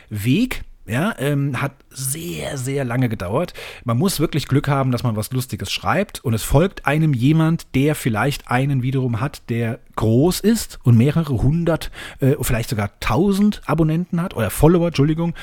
[0.08, 0.64] Weg.
[0.84, 3.54] Ja, ähm, hat sehr, sehr lange gedauert.
[3.84, 7.68] Man muss wirklich Glück haben, dass man was Lustiges schreibt und es folgt einem jemand,
[7.76, 13.62] der vielleicht einen wiederum hat, der groß ist und mehrere hundert, äh, vielleicht sogar tausend
[13.66, 15.34] Abonnenten hat oder Follower, Entschuldigung,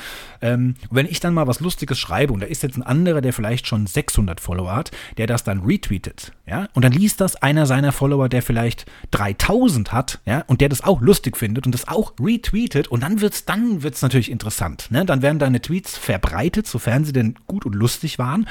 [0.42, 3.32] ähm, wenn ich dann mal was Lustiges schreibe und da ist jetzt ein anderer, der
[3.32, 7.66] vielleicht schon 600 Follower hat, der das dann retweetet, ja, und dann liest das einer
[7.66, 11.88] seiner Follower, der vielleicht 3000 hat, ja, und der das auch lustig findet und das
[11.88, 15.04] auch retweetet und dann wird's, dann wird's natürlich interessant, ne?
[15.04, 18.48] Dann werden deine Tweets verbreitet, sofern sie denn gut und lustig waren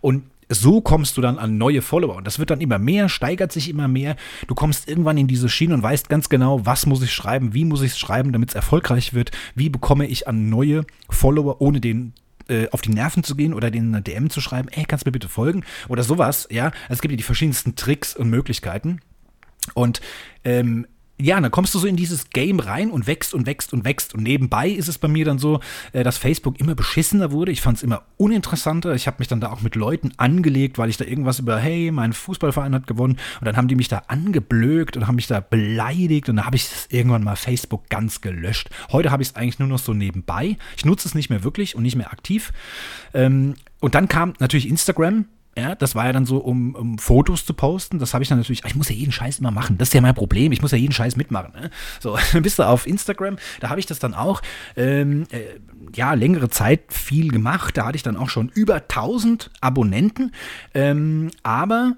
[0.00, 2.16] und so kommst du dann an neue Follower.
[2.16, 4.16] Und das wird dann immer mehr, steigert sich immer mehr.
[4.46, 7.64] Du kommst irgendwann in diese Schiene und weißt ganz genau, was muss ich schreiben, wie
[7.64, 11.80] muss ich es schreiben, damit es erfolgreich wird, wie bekomme ich an neue Follower, ohne
[11.80, 12.12] den
[12.48, 15.08] äh, auf die Nerven zu gehen oder den eine DM zu schreiben, ey, kannst du
[15.08, 16.66] mir bitte folgen oder sowas, ja.
[16.88, 19.00] Also es gibt ja die verschiedensten Tricks und Möglichkeiten.
[19.74, 20.00] Und
[20.44, 20.86] ähm,
[21.22, 24.12] ja, dann kommst du so in dieses Game rein und wächst und wächst und wächst.
[24.14, 25.60] Und nebenbei ist es bei mir dann so,
[25.92, 27.52] äh, dass Facebook immer beschissener wurde.
[27.52, 28.94] Ich fand es immer uninteressanter.
[28.94, 31.90] Ich habe mich dann da auch mit Leuten angelegt, weil ich da irgendwas über, hey,
[31.92, 33.18] mein Fußballverein hat gewonnen.
[33.40, 36.28] Und dann haben die mich da angeblökt und haben mich da beleidigt.
[36.28, 38.70] Und dann habe ich irgendwann mal Facebook ganz gelöscht.
[38.90, 40.56] Heute habe ich es eigentlich nur noch so nebenbei.
[40.76, 42.52] Ich nutze es nicht mehr wirklich und nicht mehr aktiv.
[43.14, 45.26] Ähm, und dann kam natürlich Instagram
[45.56, 47.98] ja, das war ja dann so, um, um Fotos zu posten.
[47.98, 49.76] Das habe ich dann natürlich, ah, ich muss ja jeden Scheiß immer machen.
[49.76, 50.50] Das ist ja mein Problem.
[50.52, 51.52] Ich muss ja jeden Scheiß mitmachen.
[51.54, 51.70] Ne?
[52.00, 54.40] So, dann bist du auf Instagram, da habe ich das dann auch,
[54.76, 55.40] ähm, äh,
[55.94, 57.76] ja, längere Zeit viel gemacht.
[57.76, 60.32] Da hatte ich dann auch schon über 1000 Abonnenten.
[60.72, 61.96] Ähm, aber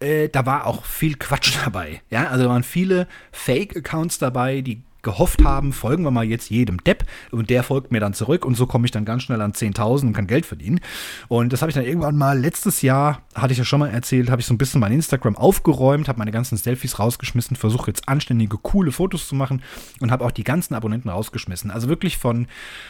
[0.00, 2.02] äh, da war auch viel Quatsch dabei.
[2.10, 6.82] Ja, also da waren viele Fake-Accounts dabei, die gehofft haben, folgen wir mal jetzt jedem
[6.84, 9.52] Depp und der folgt mir dann zurück und so komme ich dann ganz schnell an
[9.52, 10.80] 10.000 und kann Geld verdienen.
[11.28, 14.30] Und das habe ich dann irgendwann mal letztes Jahr, hatte ich ja schon mal erzählt,
[14.30, 18.08] habe ich so ein bisschen mein Instagram aufgeräumt, habe meine ganzen Selfies rausgeschmissen, versuche jetzt
[18.08, 19.62] anständige, coole Fotos zu machen
[20.00, 21.70] und habe auch die ganzen Abonnenten rausgeschmissen.
[21.70, 22.46] Also wirklich von,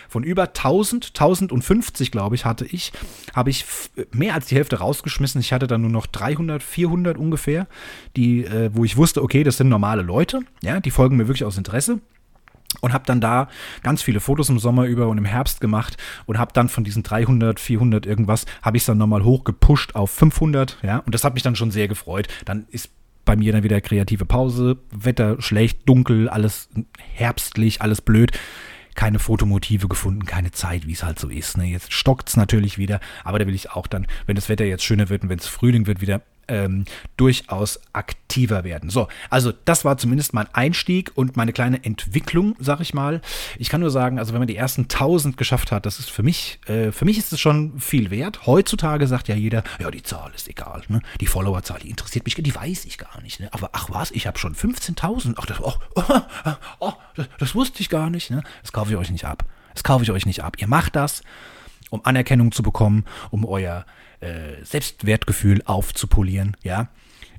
[0.09, 2.93] von über 1000, 1050 glaube ich, hatte ich,
[3.35, 3.65] habe ich
[4.13, 5.41] mehr als die Hälfte rausgeschmissen.
[5.41, 7.67] Ich hatte dann nur noch 300, 400 ungefähr,
[8.17, 11.45] die, äh, wo ich wusste, okay, das sind normale Leute, ja, die folgen mir wirklich
[11.45, 12.00] aus Interesse
[12.81, 13.49] und habe dann da
[13.83, 17.03] ganz viele Fotos im Sommer über und im Herbst gemacht und habe dann von diesen
[17.03, 21.35] 300, 400 irgendwas, habe ich es dann nochmal hochgepusht auf 500, ja, und das hat
[21.35, 22.29] mich dann schon sehr gefreut.
[22.45, 22.91] Dann ist
[23.25, 26.69] bei mir dann wieder kreative Pause, Wetter schlecht, dunkel, alles
[27.15, 28.33] herbstlich, alles blöd.
[28.97, 31.57] Keine Fotomotive gefunden, keine Zeit, wie es halt so ist.
[31.57, 31.65] Ne?
[31.67, 34.83] Jetzt stockt es natürlich wieder, aber da will ich auch dann, wenn das Wetter jetzt
[34.83, 36.85] schöner wird und wenn es Frühling wird, wieder ähm,
[37.17, 38.91] durchaus aktiver werden.
[38.91, 43.23] So, also das war zumindest mein Einstieg und meine kleine Entwicklung, sag ich mal.
[43.59, 46.23] Ich kann nur sagen, also wenn man die ersten 1000 geschafft hat, das ist für
[46.25, 48.47] mich, äh, für mich ist es schon viel wert.
[48.47, 51.01] Heutzutage sagt ja jeder, ja, die Zahl ist egal, ne?
[51.21, 53.41] die Followerzahl, die interessiert mich, die weiß ich gar nicht.
[53.41, 53.49] Ne?
[53.53, 56.33] Aber ach was, ich habe schon 15.000, ach, das, oh, oh,
[56.81, 58.31] oh, das, das wusste ich gar nicht.
[58.31, 58.43] Ne?
[58.63, 59.45] Das kaufe ich euch nicht ab.
[59.75, 60.57] Das kaufe ich euch nicht ab.
[60.59, 61.23] Ihr macht das,
[61.91, 63.85] um Anerkennung zu bekommen, um euer
[64.21, 66.89] äh, Selbstwertgefühl aufzupolieren, ja,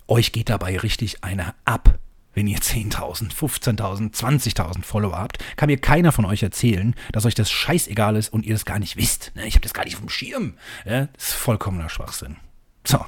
[0.08, 1.98] euch geht dabei richtig einer ab.
[2.34, 7.36] Wenn ihr 10.000, 15.000, 20.000 Follower habt, kann mir keiner von euch erzählen, dass euch
[7.36, 9.34] das scheißegal ist und ihr das gar nicht wisst.
[9.36, 9.46] Ne?
[9.48, 10.54] Ich habe das gar nicht vom Schirm.
[10.86, 11.08] Ja?
[11.08, 12.38] Das ist vollkommener Schwachsinn.
[12.86, 13.06] So.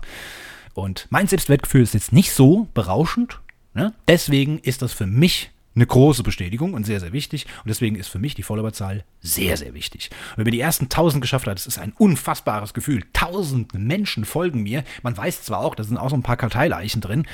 [0.73, 3.39] Und mein Selbstwertgefühl ist jetzt nicht so berauschend.
[3.73, 3.93] Ne?
[4.09, 7.45] Deswegen ist das für mich eine große Bestätigung und sehr, sehr wichtig.
[7.45, 10.09] Und deswegen ist für mich die Followerzahl sehr, sehr wichtig.
[10.31, 13.03] Und wenn man die ersten 1000 geschafft hat, das ist ein unfassbares Gefühl.
[13.13, 14.83] Tausend Menschen folgen mir.
[15.01, 17.25] Man weiß zwar auch, da sind auch so ein paar Karteileichen drin,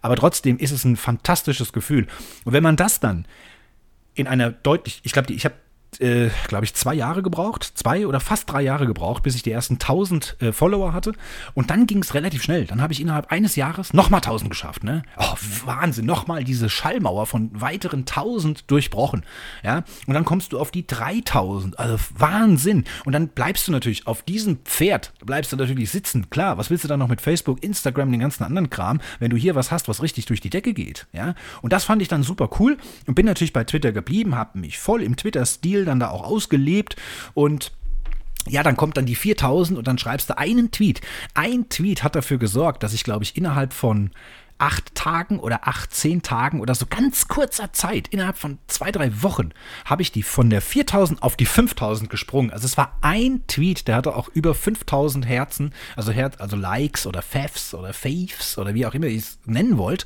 [0.00, 2.06] aber trotzdem ist es ein fantastisches Gefühl.
[2.44, 3.26] Und wenn man das dann
[4.14, 5.54] in einer deutlich, ich glaube, ich habe
[6.00, 9.50] äh, glaube ich, zwei Jahre gebraucht, zwei oder fast drei Jahre gebraucht, bis ich die
[9.50, 11.12] ersten 1000 äh, Follower hatte.
[11.54, 12.64] Und dann ging es relativ schnell.
[12.66, 14.84] Dann habe ich innerhalb eines Jahres nochmal 1000 geschafft.
[14.84, 15.02] Ne?
[15.16, 15.34] Oh,
[15.66, 19.24] Wahnsinn, nochmal diese Schallmauer von weiteren 1000 durchbrochen.
[19.62, 19.84] Ja?
[20.06, 21.78] Und dann kommst du auf die 3000.
[21.78, 22.84] Also Wahnsinn.
[23.04, 26.30] Und dann bleibst du natürlich auf diesem Pferd, bleibst du natürlich sitzen.
[26.30, 29.36] Klar, was willst du dann noch mit Facebook, Instagram, den ganzen anderen Kram, wenn du
[29.36, 31.06] hier was hast, was richtig durch die Decke geht.
[31.12, 31.34] Ja?
[31.62, 32.76] Und das fand ich dann super cool
[33.06, 36.96] und bin natürlich bei Twitter geblieben, habe mich voll im Twitter-Stil dann da auch ausgelebt
[37.34, 37.72] und
[38.48, 41.00] ja, dann kommt dann die 4000 und dann schreibst du einen Tweet.
[41.34, 44.10] Ein Tweet hat dafür gesorgt, dass ich, glaube ich, innerhalb von
[44.58, 49.20] acht Tagen oder acht, zehn Tagen oder so ganz kurzer Zeit, innerhalb von zwei, drei
[49.20, 49.50] Wochen,
[49.84, 52.52] habe ich die von der 4000 auf die 5000 gesprungen.
[52.52, 57.04] Also es war ein Tweet, der hatte auch über 5000 Herzen, also, Her also Likes
[57.08, 60.04] oder Favs oder Faves oder wie auch immer ihr es nennen wollt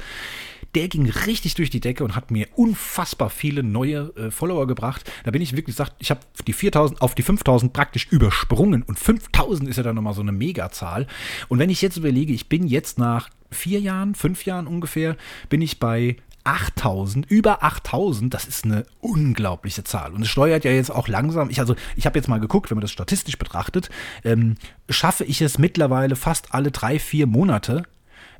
[0.75, 5.11] der ging richtig durch die Decke und hat mir unfassbar viele neue äh, Follower gebracht.
[5.25, 8.99] Da bin ich wirklich gesagt, ich habe die 4000 auf die 5000 praktisch übersprungen und
[8.99, 11.07] 5000 ist ja dann nochmal so eine Megazahl.
[11.49, 15.16] Und wenn ich jetzt überlege, ich bin jetzt nach vier Jahren, fünf Jahren ungefähr,
[15.49, 20.12] bin ich bei 8000, über 8000, das ist eine unglaubliche Zahl.
[20.12, 21.51] Und es steuert ja jetzt auch langsam.
[21.51, 23.91] Ich, also, ich habe jetzt mal geguckt, wenn man das statistisch betrachtet,
[24.25, 24.55] ähm,
[24.89, 27.83] schaffe ich es mittlerweile fast alle drei, vier Monate,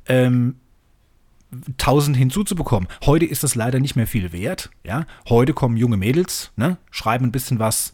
[0.07, 0.55] ähm,
[1.77, 2.87] 1000 hinzuzubekommen.
[3.05, 4.69] Heute ist das leider nicht mehr viel wert.
[4.83, 5.05] Ja?
[5.27, 6.77] Heute kommen junge Mädels, ne?
[6.91, 7.93] schreiben ein bisschen was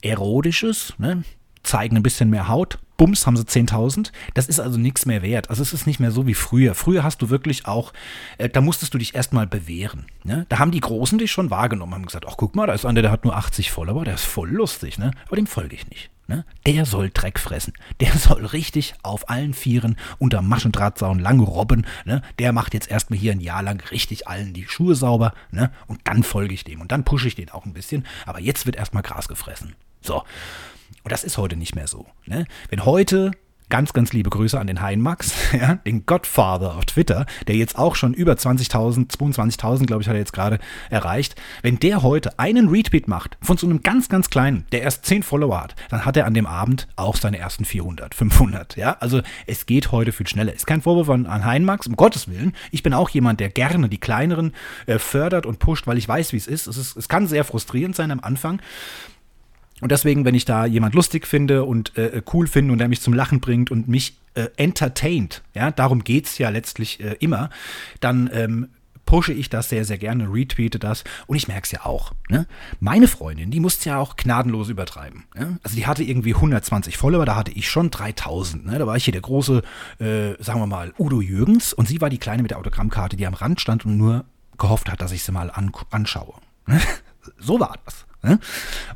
[0.00, 1.22] Erotisches, ne?
[1.62, 2.78] zeigen ein bisschen mehr Haut.
[2.96, 4.12] Bums haben sie 10.000.
[4.34, 5.50] Das ist also nichts mehr wert.
[5.50, 6.74] Also es ist nicht mehr so wie früher.
[6.76, 7.92] Früher hast du wirklich auch,
[8.38, 10.04] äh, da musstest du dich erstmal bewähren.
[10.22, 10.46] Ne?
[10.48, 13.02] Da haben die Großen dich schon wahrgenommen, haben gesagt, ach guck mal, da ist einer,
[13.02, 14.98] der hat nur 80 voll, aber der ist voll lustig.
[14.98, 15.10] Ne?
[15.26, 16.10] Aber dem folge ich nicht.
[16.26, 16.44] Ne?
[16.66, 17.72] Der soll Dreck fressen.
[18.00, 21.86] Der soll richtig auf allen Vieren unter Maschendrahtzaun lang robben.
[22.04, 22.22] Ne?
[22.38, 25.32] Der macht jetzt erstmal hier ein Jahr lang richtig allen die Schuhe sauber.
[25.50, 25.70] Ne?
[25.86, 26.80] Und dann folge ich dem.
[26.80, 28.06] Und dann pushe ich den auch ein bisschen.
[28.26, 29.74] Aber jetzt wird erstmal Gras gefressen.
[30.00, 30.22] So.
[31.02, 32.06] Und das ist heute nicht mehr so.
[32.26, 32.46] Ne?
[32.70, 33.32] Wenn heute
[33.70, 37.96] Ganz, ganz liebe Grüße an den Heinmax, ja, den Godfather auf Twitter, der jetzt auch
[37.96, 40.58] schon über 20.000, 22.000, glaube ich, hat er jetzt gerade
[40.90, 41.34] erreicht.
[41.62, 45.22] Wenn der heute einen Retweet macht von so einem ganz, ganz kleinen, der erst 10
[45.22, 48.76] Follower hat, dann hat er an dem Abend auch seine ersten 400, 500.
[48.76, 50.52] Ja, also es geht heute viel schneller.
[50.52, 52.52] Ist kein Vorwurf an, an Heinmax, um Gottes Willen.
[52.70, 54.52] Ich bin auch jemand, der gerne die kleineren
[54.86, 56.66] äh, fördert und pusht, weil ich weiß, wie es ist.
[56.66, 56.96] Es, ist.
[56.96, 58.60] es kann sehr frustrierend sein am Anfang.
[59.80, 62.88] Und deswegen, wenn ich da jemand lustig finde und äh, äh, cool finde und der
[62.88, 67.16] mich zum Lachen bringt und mich äh, entertaint, ja, darum geht es ja letztlich äh,
[67.18, 67.50] immer,
[68.00, 68.68] dann ähm,
[69.04, 72.12] pushe ich das sehr, sehr gerne, retweete das und ich merke es ja auch.
[72.30, 72.46] Ne?
[72.80, 75.24] Meine Freundin, die musste ja auch gnadenlos übertreiben.
[75.34, 75.58] Ne?
[75.64, 78.64] Also die hatte irgendwie 120 Follower, da hatte ich schon 3000.
[78.66, 78.78] Ne?
[78.78, 79.60] Da war ich hier der große,
[79.98, 83.26] äh, sagen wir mal, Udo Jürgens und sie war die Kleine mit der Autogrammkarte, die
[83.26, 84.24] am Rand stand und nur
[84.56, 86.34] gehofft hat, dass ich sie mal an anschaue.
[86.66, 86.80] Ne?
[87.38, 88.06] so war das.
[88.24, 88.40] Ne?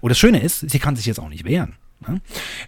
[0.01, 1.75] Und das Schöne ist, sie kann sich jetzt auch nicht wehren.
[2.07, 2.21] Ne?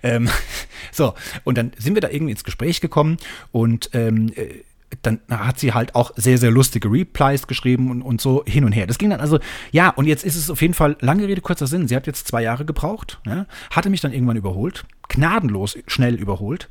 [0.02, 0.28] Ähm,
[0.92, 3.16] so, und dann sind wir da irgendwie ins Gespräch gekommen
[3.50, 4.62] und ähm, äh,
[5.02, 8.72] dann hat sie halt auch sehr, sehr lustige Replies geschrieben und, und so hin und
[8.72, 8.88] her.
[8.88, 9.38] Das ging dann also,
[9.70, 12.26] ja, und jetzt ist es auf jeden Fall, lange Rede, kurzer Sinn, sie hat jetzt
[12.26, 13.46] zwei Jahre gebraucht, ne?
[13.70, 16.68] hatte mich dann irgendwann überholt, gnadenlos schnell überholt,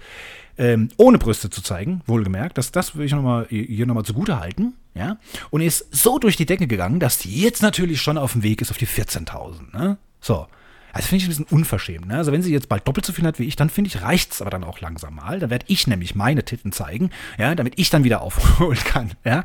[0.58, 2.58] ähm, ohne Brüste zu zeigen, wohlgemerkt.
[2.58, 4.74] Das, das will ich noch mal, hier nochmal zugute halten.
[4.96, 5.18] Ja?
[5.50, 8.62] Und ist so durch die Decke gegangen, dass die jetzt natürlich schon auf dem Weg
[8.62, 9.76] ist auf die 14.000.
[9.78, 9.98] Ne?
[10.22, 10.48] So.
[10.92, 12.08] Also finde ich ein bisschen unverschämt.
[12.08, 12.18] Ne?
[12.18, 14.34] Also wenn sie jetzt bald doppelt so viel hat wie ich, dann finde ich, reicht
[14.34, 15.40] es aber dann auch langsam mal.
[15.40, 19.12] Dann werde ich nämlich meine Titten zeigen, ja, damit ich dann wieder aufholen kann.
[19.24, 19.44] Ja?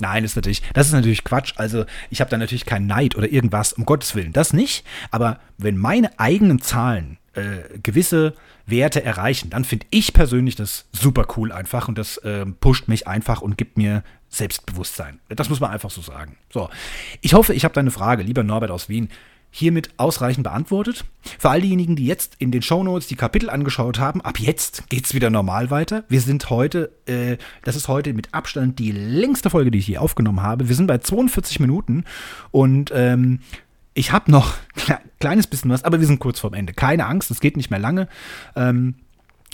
[0.00, 1.54] Nein, ist natürlich, das ist natürlich Quatsch.
[1.56, 4.84] Also ich habe da natürlich keinen Neid oder irgendwas, um Gottes Willen, das nicht.
[5.10, 8.34] Aber wenn meine eigenen Zahlen äh, gewisse
[8.66, 13.08] Werte erreichen, dann finde ich persönlich das super cool einfach und das äh, pusht mich
[13.08, 15.18] einfach und gibt mir Selbstbewusstsein.
[15.30, 16.36] Das muss man einfach so sagen.
[16.52, 16.68] So,
[17.22, 19.08] ich hoffe, ich habe deine Frage, lieber Norbert aus Wien
[19.50, 21.04] hiermit ausreichend beantwortet.
[21.38, 25.14] Für all diejenigen, die jetzt in den Shownotes die Kapitel angeschaut haben, ab jetzt geht's
[25.14, 26.04] wieder normal weiter.
[26.08, 29.98] Wir sind heute, äh, das ist heute mit Abstand die längste Folge, die ich je
[29.98, 30.68] aufgenommen habe.
[30.68, 32.04] Wir sind bei 42 Minuten
[32.50, 33.40] und ähm,
[33.94, 34.54] ich habe noch
[34.88, 36.72] ein kleines bisschen was, aber wir sind kurz vorm Ende.
[36.74, 38.08] Keine Angst, es geht nicht mehr lange.
[38.54, 38.94] Ähm,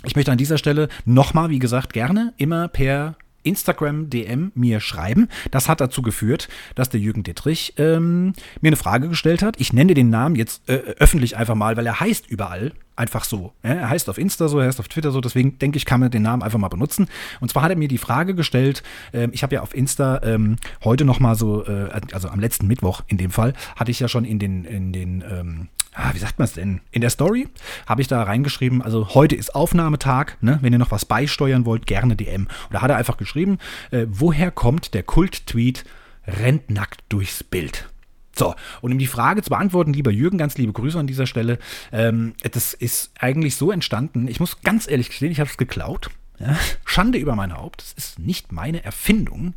[0.03, 3.15] ich möchte an dieser Stelle nochmal, wie gesagt, gerne immer per
[3.45, 5.27] Instagram-DM mir schreiben.
[5.51, 9.59] Das hat dazu geführt, dass der Jürgen Dittrich ähm, mir eine Frage gestellt hat.
[9.59, 13.53] Ich nenne den Namen jetzt äh, öffentlich einfach mal, weil er heißt überall einfach so.
[13.63, 13.77] Ne?
[13.77, 16.11] Er heißt auf Insta so, er heißt auf Twitter so, deswegen denke ich, kann man
[16.11, 17.07] den Namen einfach mal benutzen.
[17.39, 18.83] Und zwar hat er mir die Frage gestellt,
[19.13, 23.01] äh, ich habe ja auf Insta ähm, heute nochmal so, äh, also am letzten Mittwoch
[23.07, 26.37] in dem Fall, hatte ich ja schon in den, in den ähm, ah, wie sagt
[26.39, 26.81] man es denn?
[26.91, 27.47] In der Story
[27.87, 30.59] habe ich da reingeschrieben, also heute ist Aufnahmetag, ne?
[30.61, 32.43] wenn ihr noch was beisteuern wollt, gerne DM.
[32.43, 33.57] Und da hat er einfach geschrieben,
[33.91, 35.85] äh, woher kommt der Kult-Tweet
[36.27, 37.89] rennt nackt durchs Bild?
[38.37, 41.57] So, und um die Frage zu beantworten, lieber Jürgen, ganz liebe Grüße an dieser Stelle.
[41.93, 44.27] Ähm, das ist eigentlich so entstanden.
[44.27, 46.09] Ich muss ganz ehrlich gestehen, ich habe es geklaut.
[46.39, 46.57] Ja?
[46.83, 47.81] Schande über mein Haupt.
[47.81, 49.53] es ist nicht meine Erfindung.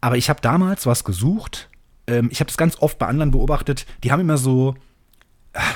[0.00, 1.68] Aber ich habe damals was gesucht.
[2.08, 3.86] Ähm, ich habe es ganz oft bei anderen beobachtet.
[4.02, 4.74] Die haben immer so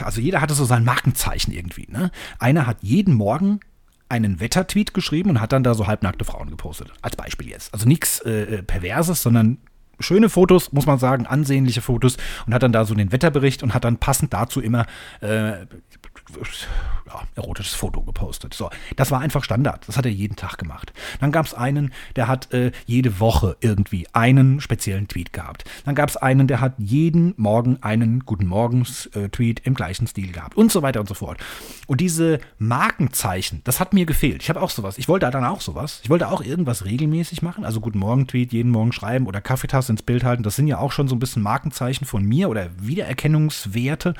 [0.05, 1.87] also jeder hatte so sein Markenzeichen irgendwie.
[1.91, 2.11] Ne?
[2.39, 3.61] Einer hat jeden Morgen
[4.09, 6.93] einen Wettertweet geschrieben und hat dann da so halbnackte Frauen gepostet.
[7.03, 7.73] Als Beispiel jetzt.
[7.75, 9.59] Also nichts äh, äh, Perverses, sondern
[10.01, 12.17] schöne Fotos, muss man sagen, ansehnliche Fotos
[12.47, 14.87] und hat dann da so den Wetterbericht und hat dann passend dazu immer
[15.21, 15.67] äh,
[17.07, 18.55] ja, erotisches Foto gepostet.
[18.55, 19.87] So, das war einfach Standard.
[19.89, 20.93] Das hat er jeden Tag gemacht.
[21.21, 25.65] Dann gab es einen, der hat äh, jede Woche irgendwie einen speziellen Tweet gehabt.
[25.85, 30.33] Dann gab es einen, der hat jeden Morgen einen Guten Morgens-Tweet äh, im gleichen Stil
[30.33, 31.39] gehabt und so weiter und so fort.
[31.87, 34.43] Und diese Markenzeichen, das hat mir gefehlt.
[34.43, 34.99] Ich habe auch sowas.
[34.99, 36.01] Ich wollte da dann auch sowas.
[36.03, 37.65] Ich wollte auch irgendwas regelmäßig machen.
[37.65, 40.43] Also Guten Morgen-Tweet jeden Morgen schreiben oder Kaffeetasse ins Bild halten.
[40.43, 44.15] Das sind ja auch schon so ein bisschen Markenzeichen von mir oder Wiedererkennungswerte.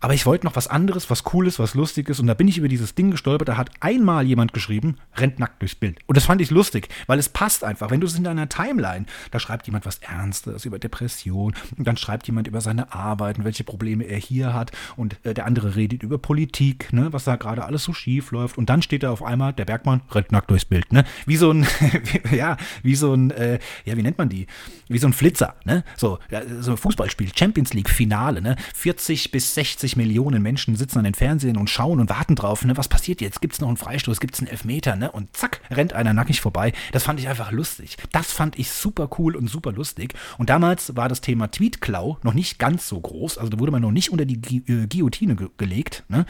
[0.00, 2.20] Aber ich wollte noch was anderes, was Cooles, was Lustiges.
[2.20, 3.48] Und da bin ich über dieses Ding gestolpert.
[3.48, 5.98] Da hat einmal jemand geschrieben, rennt nackt durchs Bild.
[6.06, 7.90] Und das fand ich lustig, weil es passt einfach.
[7.90, 11.54] Wenn du es in deiner Timeline, da schreibt jemand was Ernstes über Depression.
[11.76, 14.70] Und dann schreibt jemand über seine Arbeit und welche Probleme er hier hat.
[14.96, 18.56] Und äh, der andere redet über Politik, ne, was da gerade alles so schief läuft.
[18.56, 20.92] Und dann steht da auf einmal, der Bergmann rennt nackt durchs Bild.
[20.92, 21.04] Ne?
[21.26, 21.66] Wie so ein,
[22.32, 24.46] ja, wie so ein, äh, ja, wie nennt man die?
[24.88, 25.54] Wie so ein Flitzer.
[25.64, 25.82] Ne?
[25.96, 28.40] So, ja, so ein Fußballspiel, Champions League-Finale.
[28.40, 28.54] Ne?
[28.74, 32.62] 40 bis 60 80 Millionen Menschen sitzen an den Fernsehen und schauen und warten drauf,
[32.64, 33.40] ne, was passiert jetzt?
[33.40, 34.20] Gibt es noch einen Freistoß?
[34.20, 34.96] Gibt es einen Elfmeter?
[34.96, 35.10] Ne?
[35.10, 36.72] Und zack, rennt einer nackig vorbei.
[36.92, 37.96] Das fand ich einfach lustig.
[38.12, 40.12] Das fand ich super cool und super lustig.
[40.36, 43.38] Und damals war das Thema Tweetklau noch nicht ganz so groß.
[43.38, 46.04] Also da wurde man noch nicht unter die Gu äh, Guillotine ge gelegt.
[46.08, 46.26] Ne?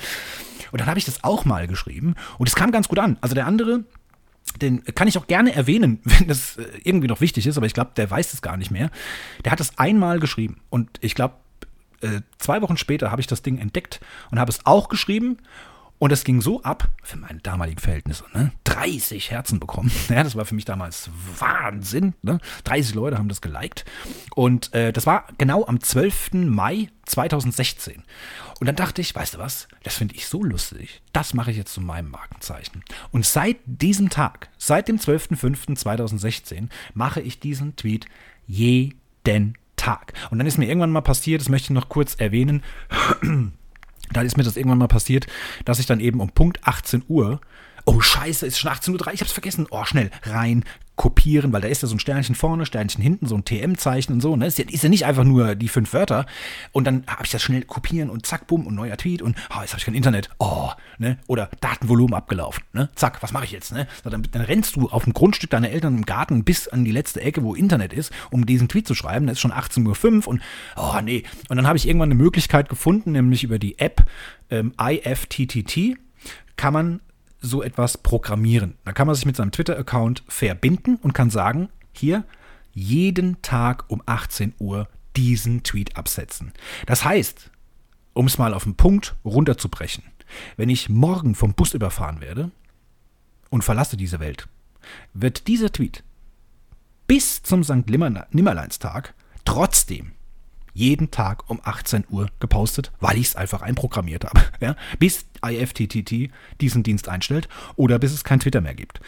[0.71, 2.15] Und dann habe ich das auch mal geschrieben.
[2.39, 3.17] Und es kam ganz gut an.
[3.21, 3.85] Also der andere,
[4.63, 7.75] den kann ich auch gerne erwähnen, wenn das äh, irgendwie noch wichtig ist, aber ich
[7.75, 8.91] glaube, der weiß es gar nicht mehr.
[9.45, 11.35] Der hat es einmal geschrieben und ich glaube,
[12.01, 15.39] äh, zwei Wochen später habe ich das Ding entdeckt und habe es auch geschrieben.
[16.01, 18.53] Und es ging so ab, für meine damaligen Verhältnisse, ne?
[18.65, 19.91] 30 Herzen bekommen.
[20.09, 22.15] Ja, das war für mich damals Wahnsinn.
[22.23, 22.39] Ne?
[22.63, 23.85] 30 Leute haben das geliked.
[24.37, 26.35] Und äh, das war genau am 12.
[26.35, 28.05] Mai 2016.
[28.61, 31.03] Und dann dachte ich, weißt du was, das finde ich so lustig.
[31.13, 32.85] Das mache ich jetzt zu meinem Markenzeichen.
[33.11, 38.07] Und seit diesem Tag, seit dem 12.05.2016, mache ich diesen Tweet
[38.47, 40.13] jeden Tag.
[40.31, 42.63] Und dann ist mir irgendwann mal passiert, das möchte ich noch kurz erwähnen,
[44.13, 45.27] dann ist mir das irgendwann mal passiert,
[45.65, 47.41] dass ich dann eben um Punkt 18 Uhr,
[47.87, 50.65] oh scheiße, ist schon 18.03 Uhr, ich hab's vergessen, oh schnell, rein,
[50.99, 54.21] kopieren, weil da ist ja so ein Sternchen vorne, Sternchen hinten, so ein TM-Zeichen und
[54.21, 54.37] so.
[54.37, 54.47] Ne?
[54.47, 56.27] Ist, ja, ist ja nicht einfach nur die fünf Wörter.
[56.73, 59.61] Und dann habe ich das schnell kopieren und zack, bumm und neuer Tweet und oh,
[59.63, 60.29] jetzt habe ich kein Internet.
[60.41, 61.17] Oh, ne?
[61.29, 62.65] Oder Datenvolumen abgelaufen.
[62.73, 62.91] Ne?
[62.97, 63.73] Zack, was mache ich jetzt?
[63.73, 63.87] Ne?
[64.03, 66.91] So, dann, dann rennst du auf dem Grundstück deiner Eltern im Garten bis an die
[66.93, 69.27] letzte Ecke, wo Internet ist, um diesen Tweet zu schreiben.
[69.29, 69.87] Das ist schon 18.05
[70.23, 70.43] Uhr und
[70.77, 71.23] oh nee.
[71.49, 74.05] Und dann habe ich irgendwann eine Möglichkeit gefunden, nämlich über die App
[74.51, 75.97] ähm, IFTTT
[76.57, 77.01] kann man
[77.41, 78.75] so etwas programmieren.
[78.85, 82.25] Da kann man sich mit seinem Twitter-Account verbinden und kann sagen, hier
[82.73, 86.53] jeden Tag um 18 Uhr diesen Tweet absetzen.
[86.87, 87.51] Das heißt,
[88.13, 90.05] um es mal auf den Punkt runterzubrechen,
[90.57, 92.51] wenn ich morgen vom Bus überfahren werde
[93.51, 94.49] und verlasse diese Welt,
[95.15, 96.05] wird dieser Tweet
[97.07, 97.87] bis zum St.
[97.89, 99.15] Nimmerleinstag
[99.45, 100.13] trotzdem
[100.79, 104.41] jeden Tag um 18 Uhr gepostet, weil ich es einfach einprogrammiert habe.
[104.61, 104.77] Ja?
[104.99, 109.01] Bis IFTTT diesen Dienst einstellt oder bis es kein Twitter mehr gibt.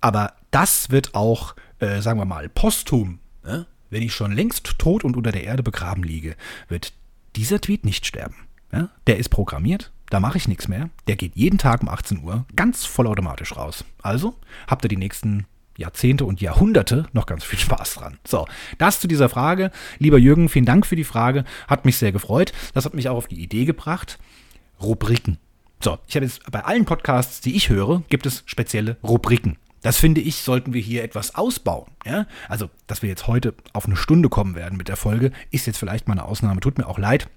[0.00, 3.66] Aber das wird auch, äh, sagen wir mal, posthum, ne?
[3.90, 6.34] wenn ich schon längst tot und unter der Erde begraben liege,
[6.68, 6.92] wird
[7.36, 8.36] dieser Tweet nicht sterben.
[8.72, 8.88] Ja?
[9.06, 10.90] Der ist programmiert, da mache ich nichts mehr.
[11.08, 13.84] Der geht jeden Tag um 18 Uhr ganz vollautomatisch raus.
[14.02, 14.36] Also
[14.66, 15.46] habt ihr die nächsten
[15.82, 18.18] Jahrzehnte und Jahrhunderte noch ganz viel Spaß dran.
[18.26, 18.46] So,
[18.78, 19.70] das zu dieser Frage.
[19.98, 21.44] Lieber Jürgen, vielen Dank für die Frage.
[21.68, 22.52] Hat mich sehr gefreut.
[22.72, 24.18] Das hat mich auch auf die Idee gebracht.
[24.80, 25.38] Rubriken.
[25.82, 29.56] So, ich habe jetzt bei allen Podcasts, die ich höre, gibt es spezielle Rubriken.
[29.82, 31.90] Das finde ich, sollten wir hier etwas ausbauen.
[32.06, 32.26] Ja?
[32.48, 35.78] Also, dass wir jetzt heute auf eine Stunde kommen werden mit der Folge, ist jetzt
[35.78, 36.60] vielleicht mal eine Ausnahme.
[36.60, 37.28] Tut mir auch leid.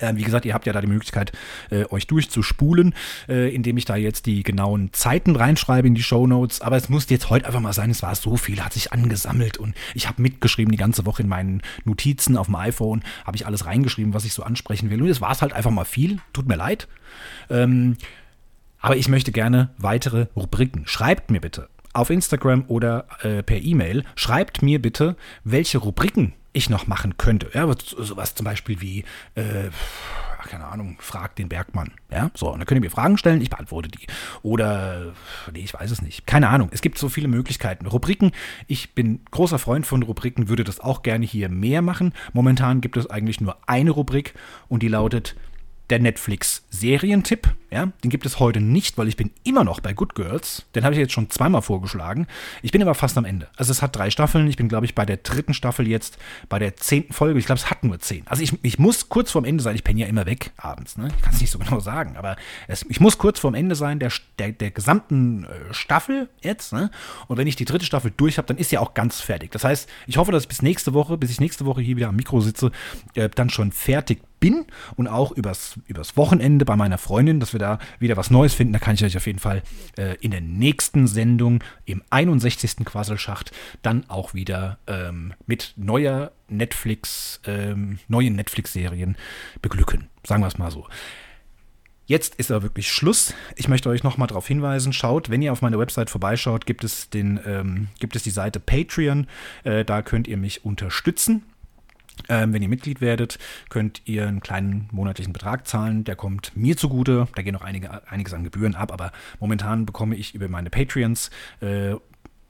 [0.00, 1.32] Äh, wie gesagt, ihr habt ja da die Möglichkeit,
[1.70, 2.94] äh, euch durchzuspulen,
[3.28, 6.60] äh, indem ich da jetzt die genauen Zeiten reinschreibe in die Show Notes.
[6.60, 9.56] Aber es muss jetzt heute einfach mal sein, es war so viel, hat sich angesammelt
[9.58, 13.46] und ich habe mitgeschrieben die ganze Woche in meinen Notizen auf dem iPhone, habe ich
[13.46, 15.02] alles reingeschrieben, was ich so ansprechen will.
[15.02, 16.88] Und es war es halt einfach mal viel, tut mir leid.
[17.50, 17.96] Ähm,
[18.80, 20.82] aber ich möchte gerne weitere Rubriken.
[20.86, 23.06] Schreibt mir bitte auf Instagram oder
[23.44, 27.50] per E-Mail, schreibt mir bitte, welche Rubriken ich noch machen könnte.
[27.52, 29.00] Ja, sowas zum Beispiel wie,
[29.34, 29.68] äh,
[30.48, 31.90] keine Ahnung, frag den Bergmann.
[32.10, 34.06] Ja, so, und dann könnt ihr mir Fragen stellen, ich beantworte die.
[34.42, 35.12] Oder,
[35.52, 36.26] nee, ich weiß es nicht.
[36.26, 36.68] Keine Ahnung.
[36.70, 37.86] Es gibt so viele Möglichkeiten.
[37.86, 38.30] Rubriken,
[38.68, 42.14] ich bin großer Freund von Rubriken, würde das auch gerne hier mehr machen.
[42.32, 44.34] Momentan gibt es eigentlich nur eine Rubrik
[44.68, 45.34] und die lautet
[45.90, 47.52] der Netflix-Serientipp.
[47.74, 50.64] Ja, den gibt es heute nicht, weil ich bin immer noch bei Good Girls.
[50.76, 52.28] Den habe ich jetzt schon zweimal vorgeschlagen.
[52.62, 53.48] Ich bin aber fast am Ende.
[53.56, 54.46] Also es hat drei Staffeln.
[54.46, 56.16] Ich bin, glaube ich, bei der dritten Staffel jetzt,
[56.48, 57.36] bei der zehnten Folge.
[57.40, 58.22] Ich glaube, es hat nur zehn.
[58.28, 59.74] Also ich, ich muss kurz vorm Ende sein.
[59.74, 60.96] Ich penne ja immer weg abends.
[60.96, 61.08] Ne?
[61.16, 62.16] Ich kann es nicht so genau sagen.
[62.16, 62.36] Aber
[62.68, 66.72] es, ich muss kurz vorm Ende sein der, der, der gesamten äh, Staffel jetzt.
[66.72, 66.92] Ne?
[67.26, 69.50] Und wenn ich die dritte Staffel durch habe, dann ist ja auch ganz fertig.
[69.50, 72.06] Das heißt, ich hoffe, dass ich bis nächste Woche, bis ich nächste Woche hier wieder
[72.10, 72.70] am Mikro sitze,
[73.14, 74.66] äh, dann schon fertig bin
[74.96, 78.54] und auch übers, übers Wochenende bei meiner Freundin, dass wir da da wieder was Neues
[78.54, 78.72] finden.
[78.74, 79.62] Da kann ich euch auf jeden Fall
[79.96, 82.84] äh, in der nächsten Sendung im 61.
[82.84, 83.50] Quasselschacht
[83.82, 89.16] dann auch wieder ähm, mit neuer Netflix, ähm, neuen Netflix-Serien
[89.62, 90.08] beglücken.
[90.26, 90.86] Sagen wir es mal so.
[92.06, 93.32] Jetzt ist aber wirklich Schluss.
[93.56, 97.08] Ich möchte euch nochmal darauf hinweisen, schaut, wenn ihr auf meine Website vorbeischaut, gibt es,
[97.08, 99.26] den, ähm, gibt es die Seite Patreon.
[99.64, 101.44] Äh, da könnt ihr mich unterstützen.
[102.28, 106.04] Ähm, wenn ihr Mitglied werdet, könnt ihr einen kleinen monatlichen Betrag zahlen.
[106.04, 107.28] Der kommt mir zugute.
[107.34, 111.30] Da gehen noch einige, einiges an Gebühren ab, aber momentan bekomme ich über meine Patreons
[111.60, 111.94] äh,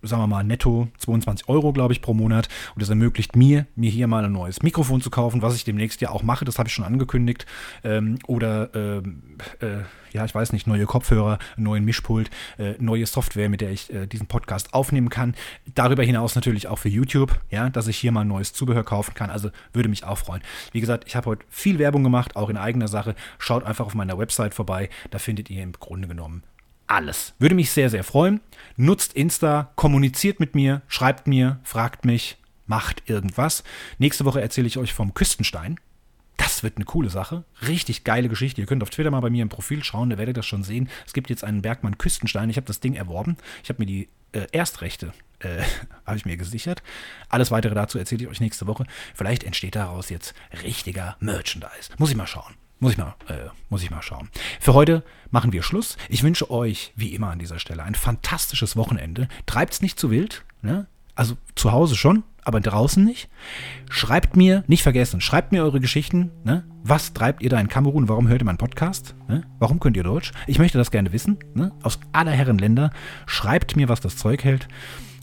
[0.09, 2.49] sagen wir mal, netto 22 Euro, glaube ich, pro Monat.
[2.75, 6.01] Und das ermöglicht mir, mir hier mal ein neues Mikrofon zu kaufen, was ich demnächst
[6.01, 7.47] ja auch mache, das habe ich schon angekündigt.
[7.83, 9.23] Ähm, oder, ähm,
[9.61, 9.79] äh,
[10.13, 14.07] ja, ich weiß nicht, neue Kopfhörer, neuen Mischpult, äh, neue Software, mit der ich äh,
[14.07, 15.35] diesen Podcast aufnehmen kann.
[15.75, 19.31] Darüber hinaus natürlich auch für YouTube, ja, dass ich hier mal neues Zubehör kaufen kann.
[19.31, 20.43] Also würde mich auch freuen.
[20.73, 23.17] Wie gesagt, ich habe heute viel Werbung gemacht, auch in eigener Sache.
[23.39, 26.45] Schaut einfach auf meiner Website vorbei, da findet ihr im Grunde genommen
[26.87, 27.35] alles.
[27.39, 28.41] Würde mich sehr, sehr freuen.
[28.77, 33.63] Nutzt Insta, kommuniziert mit mir, schreibt mir, fragt mich, macht irgendwas.
[33.99, 35.79] Nächste Woche erzähle ich euch vom Küstenstein.
[36.37, 37.45] Das wird eine coole Sache.
[37.67, 38.61] Richtig geile Geschichte.
[38.61, 40.65] Ihr könnt auf Twitter mal bei mir im Profil schauen, da werdet ihr das schon
[40.65, 40.89] sehen.
[41.07, 42.51] Es gibt jetzt einen Bergmann Küstenstein.
[42.51, 43.37] Ich habe das Ding erworben.
[43.63, 45.63] Ich habe mir die äh, Erstrechte äh,
[46.07, 46.83] habe ich mir gesichert.
[47.29, 48.85] Alles weitere dazu erzähle ich euch nächste Woche.
[49.15, 51.93] Vielleicht entsteht daraus jetzt richtiger Merchandise.
[51.99, 52.55] Muss ich mal schauen.
[52.81, 54.29] Muss ich, mal, äh, muss ich mal schauen.
[54.61, 55.97] Für heute machen wir Schluss.
[56.09, 59.29] Ich wünsche euch, wie immer an dieser Stelle, ein fantastisches Wochenende.
[59.47, 60.45] Treibt's nicht zu wild.
[60.63, 60.87] Ne?
[61.15, 63.29] Also zu Hause schon, aber draußen nicht.
[63.89, 66.33] Schreibt mir, nicht vergessen, schreibt mir eure Geschichten.
[66.43, 66.65] Ne?
[66.83, 68.09] Was treibt ihr da in Kamerun?
[68.09, 69.15] Warum hört ihr meinen Podcast?
[69.29, 69.45] Ne?
[69.61, 70.33] Warum könnt ihr Deutsch?
[70.47, 71.39] Ich möchte das gerne wissen.
[71.55, 71.73] Ne?
[71.83, 72.91] Aus aller Herren Länder.
[73.27, 74.69] Schreibt mir, was das Zeug hält.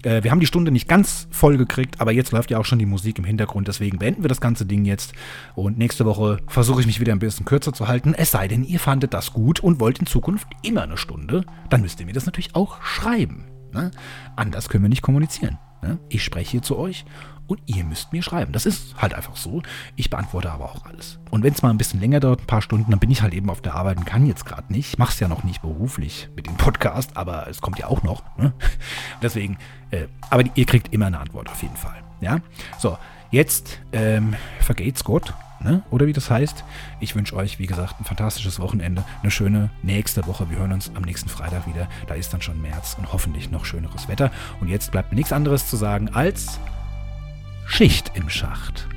[0.03, 2.79] Äh, wir haben die Stunde nicht ganz voll gekriegt, aber jetzt läuft ja auch schon
[2.79, 3.67] die Musik im Hintergrund.
[3.67, 5.13] Deswegen beenden wir das ganze Ding jetzt.
[5.55, 8.13] Und nächste Woche versuche ich mich wieder ein bisschen kürzer zu halten.
[8.15, 11.45] Es sei denn, ihr fandet das gut und wollt in Zukunft immer eine Stunde.
[11.69, 13.45] Dann müsst ihr mir das natürlich auch schreiben.
[13.73, 13.91] Ne?
[14.35, 15.57] Anders können wir nicht kommunizieren.
[15.81, 15.97] Ne?
[16.09, 17.05] Ich spreche hier zu euch
[17.47, 18.53] und ihr müsst mir schreiben.
[18.53, 19.61] Das ist halt einfach so.
[19.95, 21.19] Ich beantworte aber auch alles.
[21.31, 23.33] Und wenn es mal ein bisschen länger dauert, ein paar Stunden, dann bin ich halt
[23.33, 24.89] eben auf der Arbeit und kann jetzt gerade nicht.
[24.93, 28.03] Ich mache es ja noch nicht beruflich mit dem Podcast, aber es kommt ja auch
[28.03, 28.23] noch.
[28.37, 28.53] Ne?
[29.21, 29.57] Deswegen,
[29.89, 31.95] äh, aber ihr kriegt immer eine Antwort auf jeden Fall.
[32.21, 32.39] Ja,
[32.77, 32.99] so
[33.31, 35.33] jetzt ähm, vergeht's Gott.
[35.63, 35.83] Ne?
[35.89, 36.63] Oder wie das heißt.
[36.99, 40.49] Ich wünsche euch, wie gesagt, ein fantastisches Wochenende, eine schöne nächste Woche.
[40.49, 41.87] Wir hören uns am nächsten Freitag wieder.
[42.07, 44.31] Da ist dann schon März und hoffentlich noch schöneres Wetter.
[44.59, 46.59] Und jetzt bleibt mir nichts anderes zu sagen als
[47.67, 48.87] Schicht im Schacht.